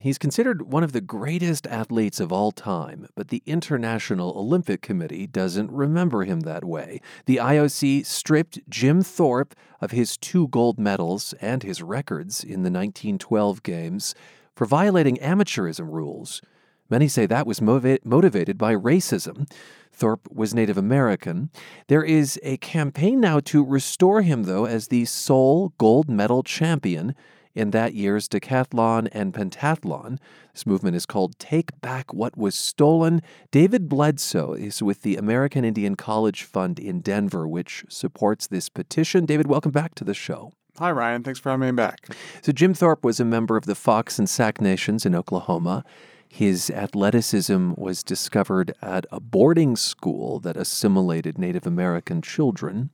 [0.00, 5.26] He's considered one of the greatest athletes of all time, but the International Olympic Committee
[5.26, 7.00] doesn't remember him that way.
[7.26, 12.70] The IOC stripped Jim Thorpe of his two gold medals and his records in the
[12.70, 14.14] 1912 Games
[14.54, 16.42] for violating amateurism rules.
[16.90, 19.50] Many say that was motiva- motivated by racism.
[19.92, 21.50] Thorpe was Native American.
[21.88, 27.14] There is a campaign now to restore him, though, as the sole gold medal champion
[27.54, 30.18] in that year's decathlon and pentathlon.
[30.54, 33.20] This movement is called Take Back What Was Stolen.
[33.50, 39.26] David Bledsoe is with the American Indian College Fund in Denver, which supports this petition.
[39.26, 40.52] David, welcome back to the show.
[40.78, 41.24] Hi, Ryan.
[41.24, 42.06] Thanks for having me back.
[42.40, 45.84] So, Jim Thorpe was a member of the Fox and Sac Nations in Oklahoma.
[46.28, 52.90] His athleticism was discovered at a boarding school that assimilated Native American children.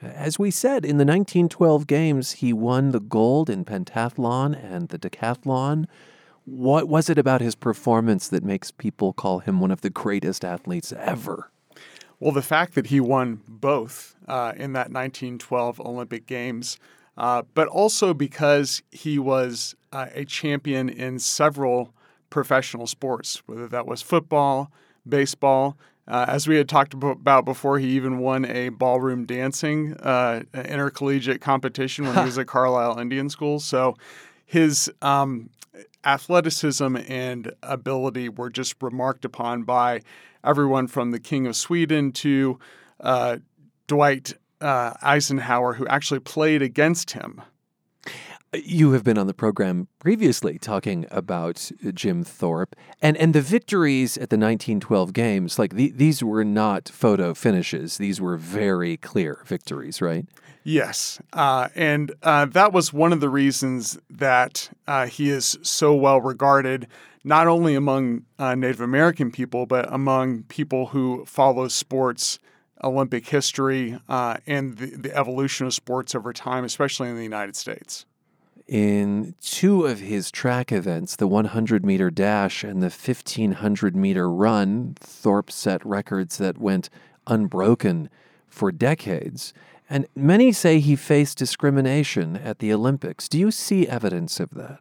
[0.00, 4.98] As we said, in the 1912 games, he won the gold in pentathlon and the
[4.98, 5.86] decathlon.
[6.44, 10.44] What was it about his performance that makes people call him one of the greatest
[10.44, 11.50] athletes ever?
[12.20, 16.78] Well, the fact that he won both uh, in that 1912 Olympic Games,
[17.16, 21.92] uh, but also because he was uh, a champion in several
[22.30, 24.70] professional sports, whether that was football,
[25.08, 25.76] baseball,
[26.08, 31.42] uh, as we had talked about before, he even won a ballroom dancing uh, intercollegiate
[31.42, 33.60] competition when he was at Carlisle Indian School.
[33.60, 33.94] So
[34.46, 35.50] his um,
[36.06, 40.00] athleticism and ability were just remarked upon by
[40.42, 42.58] everyone from the King of Sweden to
[43.00, 43.36] uh,
[43.86, 47.42] Dwight uh, Eisenhower, who actually played against him
[48.54, 54.16] you have been on the program previously talking about Jim Thorpe and, and the victories
[54.16, 55.58] at the 1912 games.
[55.58, 60.26] Like the, these were not photo finishes; these were very clear victories, right?
[60.64, 65.94] Yes, uh, and uh, that was one of the reasons that uh, he is so
[65.94, 66.86] well regarded,
[67.24, 72.38] not only among uh, Native American people, but among people who follow sports.
[72.84, 77.56] Olympic history uh, and the, the evolution of sports over time, especially in the United
[77.56, 78.06] States
[78.68, 84.94] in two of his track events, the 100 meter dash and the 1500 meter run,
[85.00, 86.90] Thorpe set records that went
[87.26, 88.10] unbroken
[88.46, 89.54] for decades.
[89.88, 93.26] And many say he faced discrimination at the Olympics.
[93.26, 94.80] Do you see evidence of that?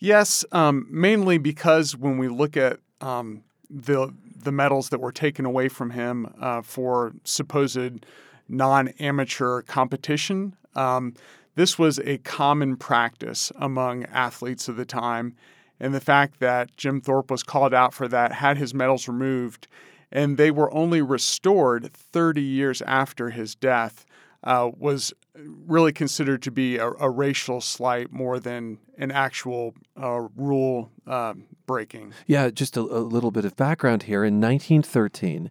[0.00, 5.44] Yes, um, mainly because when we look at um, the the medals that were taken
[5.44, 8.06] away from him uh, for supposed
[8.48, 11.14] non-amateur competition, um,
[11.58, 15.34] this was a common practice among athletes of the time.
[15.80, 19.66] And the fact that Jim Thorpe was called out for that, had his medals removed,
[20.12, 24.06] and they were only restored 30 years after his death,
[24.44, 30.28] uh, was really considered to be a, a, racial slight more than an actual uh,
[30.36, 31.34] rule uh,
[31.66, 32.14] breaking.
[32.28, 34.22] Yeah, just a, a little bit of background here.
[34.22, 35.50] In 1913,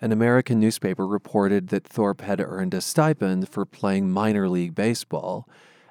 [0.00, 5.48] an American newspaper reported that Thorpe had earned a stipend for playing minor league baseball.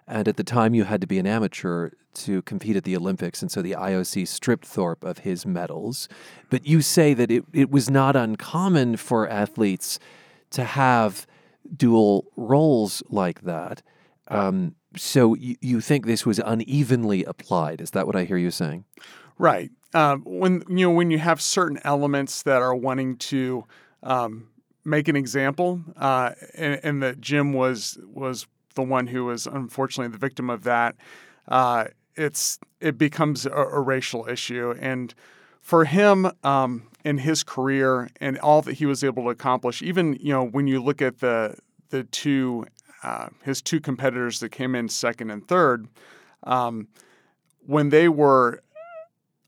[0.07, 3.41] And at the time, you had to be an amateur to compete at the Olympics.
[3.41, 6.07] And so the IOC stripped Thorpe of his medals.
[6.49, 9.99] But you say that it, it was not uncommon for athletes
[10.51, 11.27] to have
[11.75, 13.81] dual roles like that.
[14.29, 17.81] Um, So you, you think this was unevenly applied?
[17.81, 18.85] Is that what I hear you saying?
[19.37, 19.69] Right.
[19.93, 23.65] Um, when you know when you have certain elements that are wanting to
[24.03, 24.49] um,
[24.85, 30.11] make an example, uh, and, and that Jim was was the one who was unfortunately
[30.11, 30.95] the victim of that.
[31.47, 31.85] Uh,
[32.15, 35.13] it's it becomes a, a, racial issue, and
[35.61, 40.17] for him um, in his career and all that he was able to accomplish, even
[40.19, 41.55] you know when you look at the
[41.89, 42.65] the two
[43.03, 45.87] uh, his two competitors that came in second and third,
[46.43, 46.87] um,
[47.65, 48.61] when they were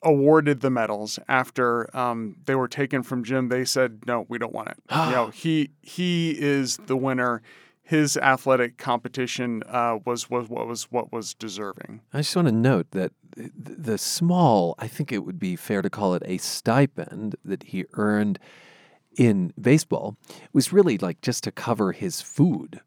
[0.02, 4.54] awarded the medals after um, they were taken from Jim, they said, "No, we don't
[4.54, 7.42] want it." you know, he he is the winner.
[7.82, 12.02] His athletic competition uh, was was what was what was deserving.
[12.14, 15.90] I just want to note that the small, I think it would be fair to
[15.90, 18.40] call it a stipend that he earned
[19.18, 20.18] in baseball
[20.54, 22.82] was really like just to cover his food.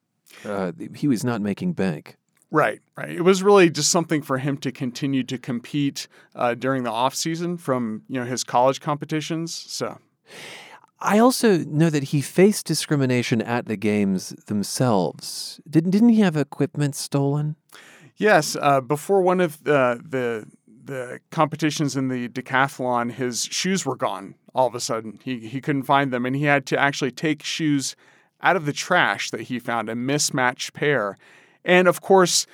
[0.44, 2.16] Uh, he was not making bank.
[2.52, 3.10] Right, right.
[3.10, 7.14] It was really just something for him to continue to compete uh, during the off
[7.14, 9.54] season from you know his college competitions.
[9.54, 9.98] So,
[11.00, 15.60] I also know that he faced discrimination at the games themselves.
[15.68, 17.56] Didn't didn't he have equipment stolen?
[18.18, 20.46] Yes, uh, before one of the, the
[20.84, 24.34] the competitions in the decathlon, his shoes were gone.
[24.54, 27.42] All of a sudden, he he couldn't find them, and he had to actually take
[27.42, 27.96] shoes
[28.42, 31.16] out of the trash that he found a mismatched pair
[31.64, 32.46] and of course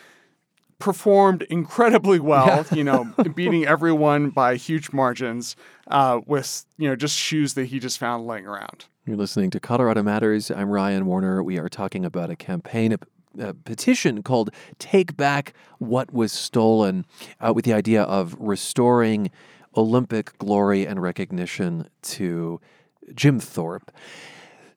[0.79, 5.57] performed incredibly well, you know, beating everyone by huge margins
[5.89, 8.87] uh, with, you know, just shoes that he just found laying around.
[9.05, 10.51] You're listening to Colorado Matters.
[10.51, 11.43] I'm Ryan Warner.
[11.43, 17.07] We are talking about a campaign, a, a petition called Take Back What Was Stolen,
[17.41, 19.31] uh, with the idea of restoring
[19.77, 22.61] Olympic glory and recognition to
[23.15, 23.91] Jim Thorpe.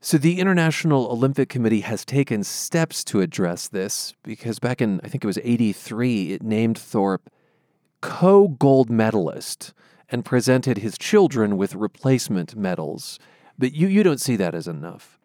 [0.04, 5.08] So, the International Olympic Committee has taken steps to address this because back in, I
[5.08, 7.30] think it was 83, it named Thorpe
[8.02, 9.74] co gold medalist
[10.10, 13.20] and presented his children with replacement medals.
[13.60, 15.20] But you, you don't see that as enough.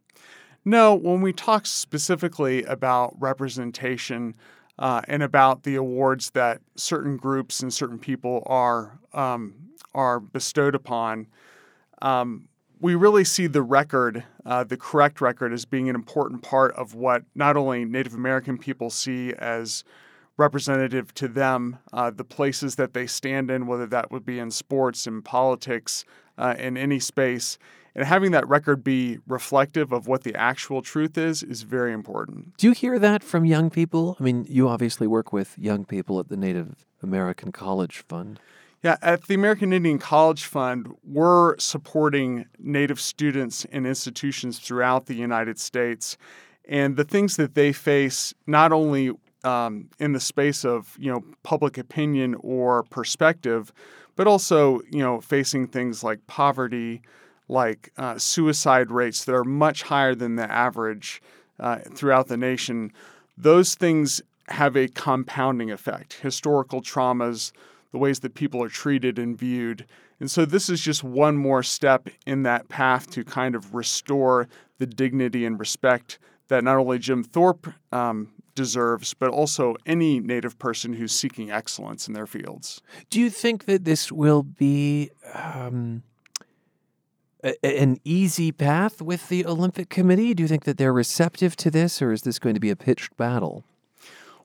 [0.63, 4.35] No, when we talk specifically about representation
[4.79, 9.55] uh, and about the awards that certain groups and certain people are um,
[9.95, 11.29] are bestowed upon,
[12.03, 12.49] um,
[12.81, 16.95] we really see the record, uh, the correct record, as being an important part of
[16.95, 19.85] what not only Native American people see as
[20.37, 24.51] representative to them, uh, the places that they stand in, whether that would be in
[24.51, 26.05] sports, in politics,
[26.37, 27.59] uh, in any space.
[27.95, 32.55] And having that record be reflective of what the actual truth is is very important.
[32.59, 34.19] Do you hear that from young people?
[34.21, 38.39] I mean, you obviously work with young people at the Native American College Fund.
[38.87, 45.15] Yeah, at the American Indian College Fund, we're supporting Native students and institutions throughout the
[45.15, 46.17] United States.
[46.69, 49.11] And the things that they face, not only
[49.43, 53.73] um, in the space of you know public opinion or perspective,
[54.15, 57.03] but also you know facing things like poverty,
[57.49, 61.21] like uh, suicide rates that are much higher than the average
[61.59, 62.93] uh, throughout the nation.
[63.37, 66.21] Those things have a compounding effect.
[66.23, 67.51] Historical traumas,
[67.93, 69.87] the ways that people are treated and viewed.
[70.21, 74.49] And so this is just one more step in that path to kind of restore
[74.79, 76.19] the dignity and respect
[76.49, 82.09] that not only Jim Thorpe um, deserves, but also any Native person who's seeking excellence
[82.09, 82.81] in their fields.
[83.11, 86.03] Do you think that this will be um,
[87.45, 90.35] a, an easy path with the Olympic Committee?
[90.35, 92.77] Do you think that they're receptive to this, or is this going to be a
[92.77, 93.65] pitched battle?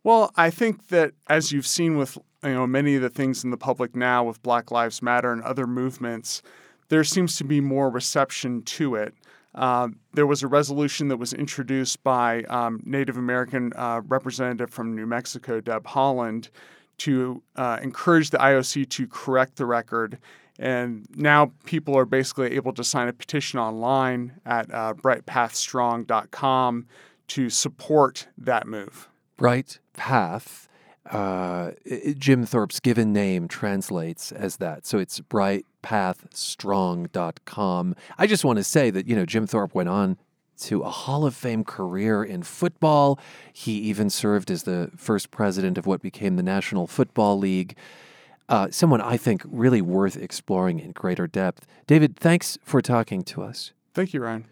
[0.03, 3.51] Well, I think that as you've seen with you know many of the things in
[3.51, 6.41] the public now with Black Lives Matter and other movements,
[6.89, 9.13] there seems to be more reception to it.
[9.53, 14.95] Uh, there was a resolution that was introduced by um, Native American uh, representative from
[14.95, 16.49] New Mexico, Deb Haaland,
[16.99, 20.17] to uh, encourage the IOC to correct the record.
[20.57, 26.85] And now people are basically able to sign a petition online at uh, brightpathstrong.com
[27.27, 29.09] to support that move.
[29.37, 30.69] Bright Path
[31.09, 31.71] uh,
[32.17, 34.85] Jim Thorpe's given name translates as that.
[34.85, 37.95] So it's brightpathstrong.com.
[38.17, 40.17] I just want to say that, you know, Jim Thorpe went on
[40.59, 43.19] to a Hall of Fame career in football.
[43.51, 47.75] He even served as the first president of what became the National Football League.
[48.47, 51.65] Uh, someone I think really worth exploring in greater depth.
[51.87, 53.71] David, thanks for talking to us.
[53.93, 54.45] Thank you, Ryan.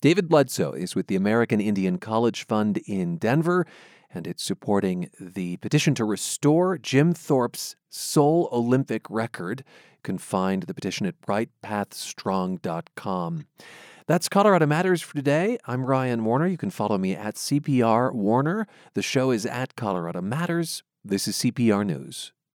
[0.00, 3.66] David Bledsoe is with the American Indian College Fund in Denver
[4.12, 9.62] and it's supporting the petition to restore Jim Thorpe's sole Olympic record.
[9.92, 13.46] You can find the petition at brightpathstrong.com.
[14.06, 15.58] That's Colorado Matters for today.
[15.66, 16.48] I'm Ryan Warner.
[16.48, 18.66] You can follow me at CPR Warner.
[18.94, 20.82] The show is at Colorado Matters.
[21.04, 22.32] This is CPR News.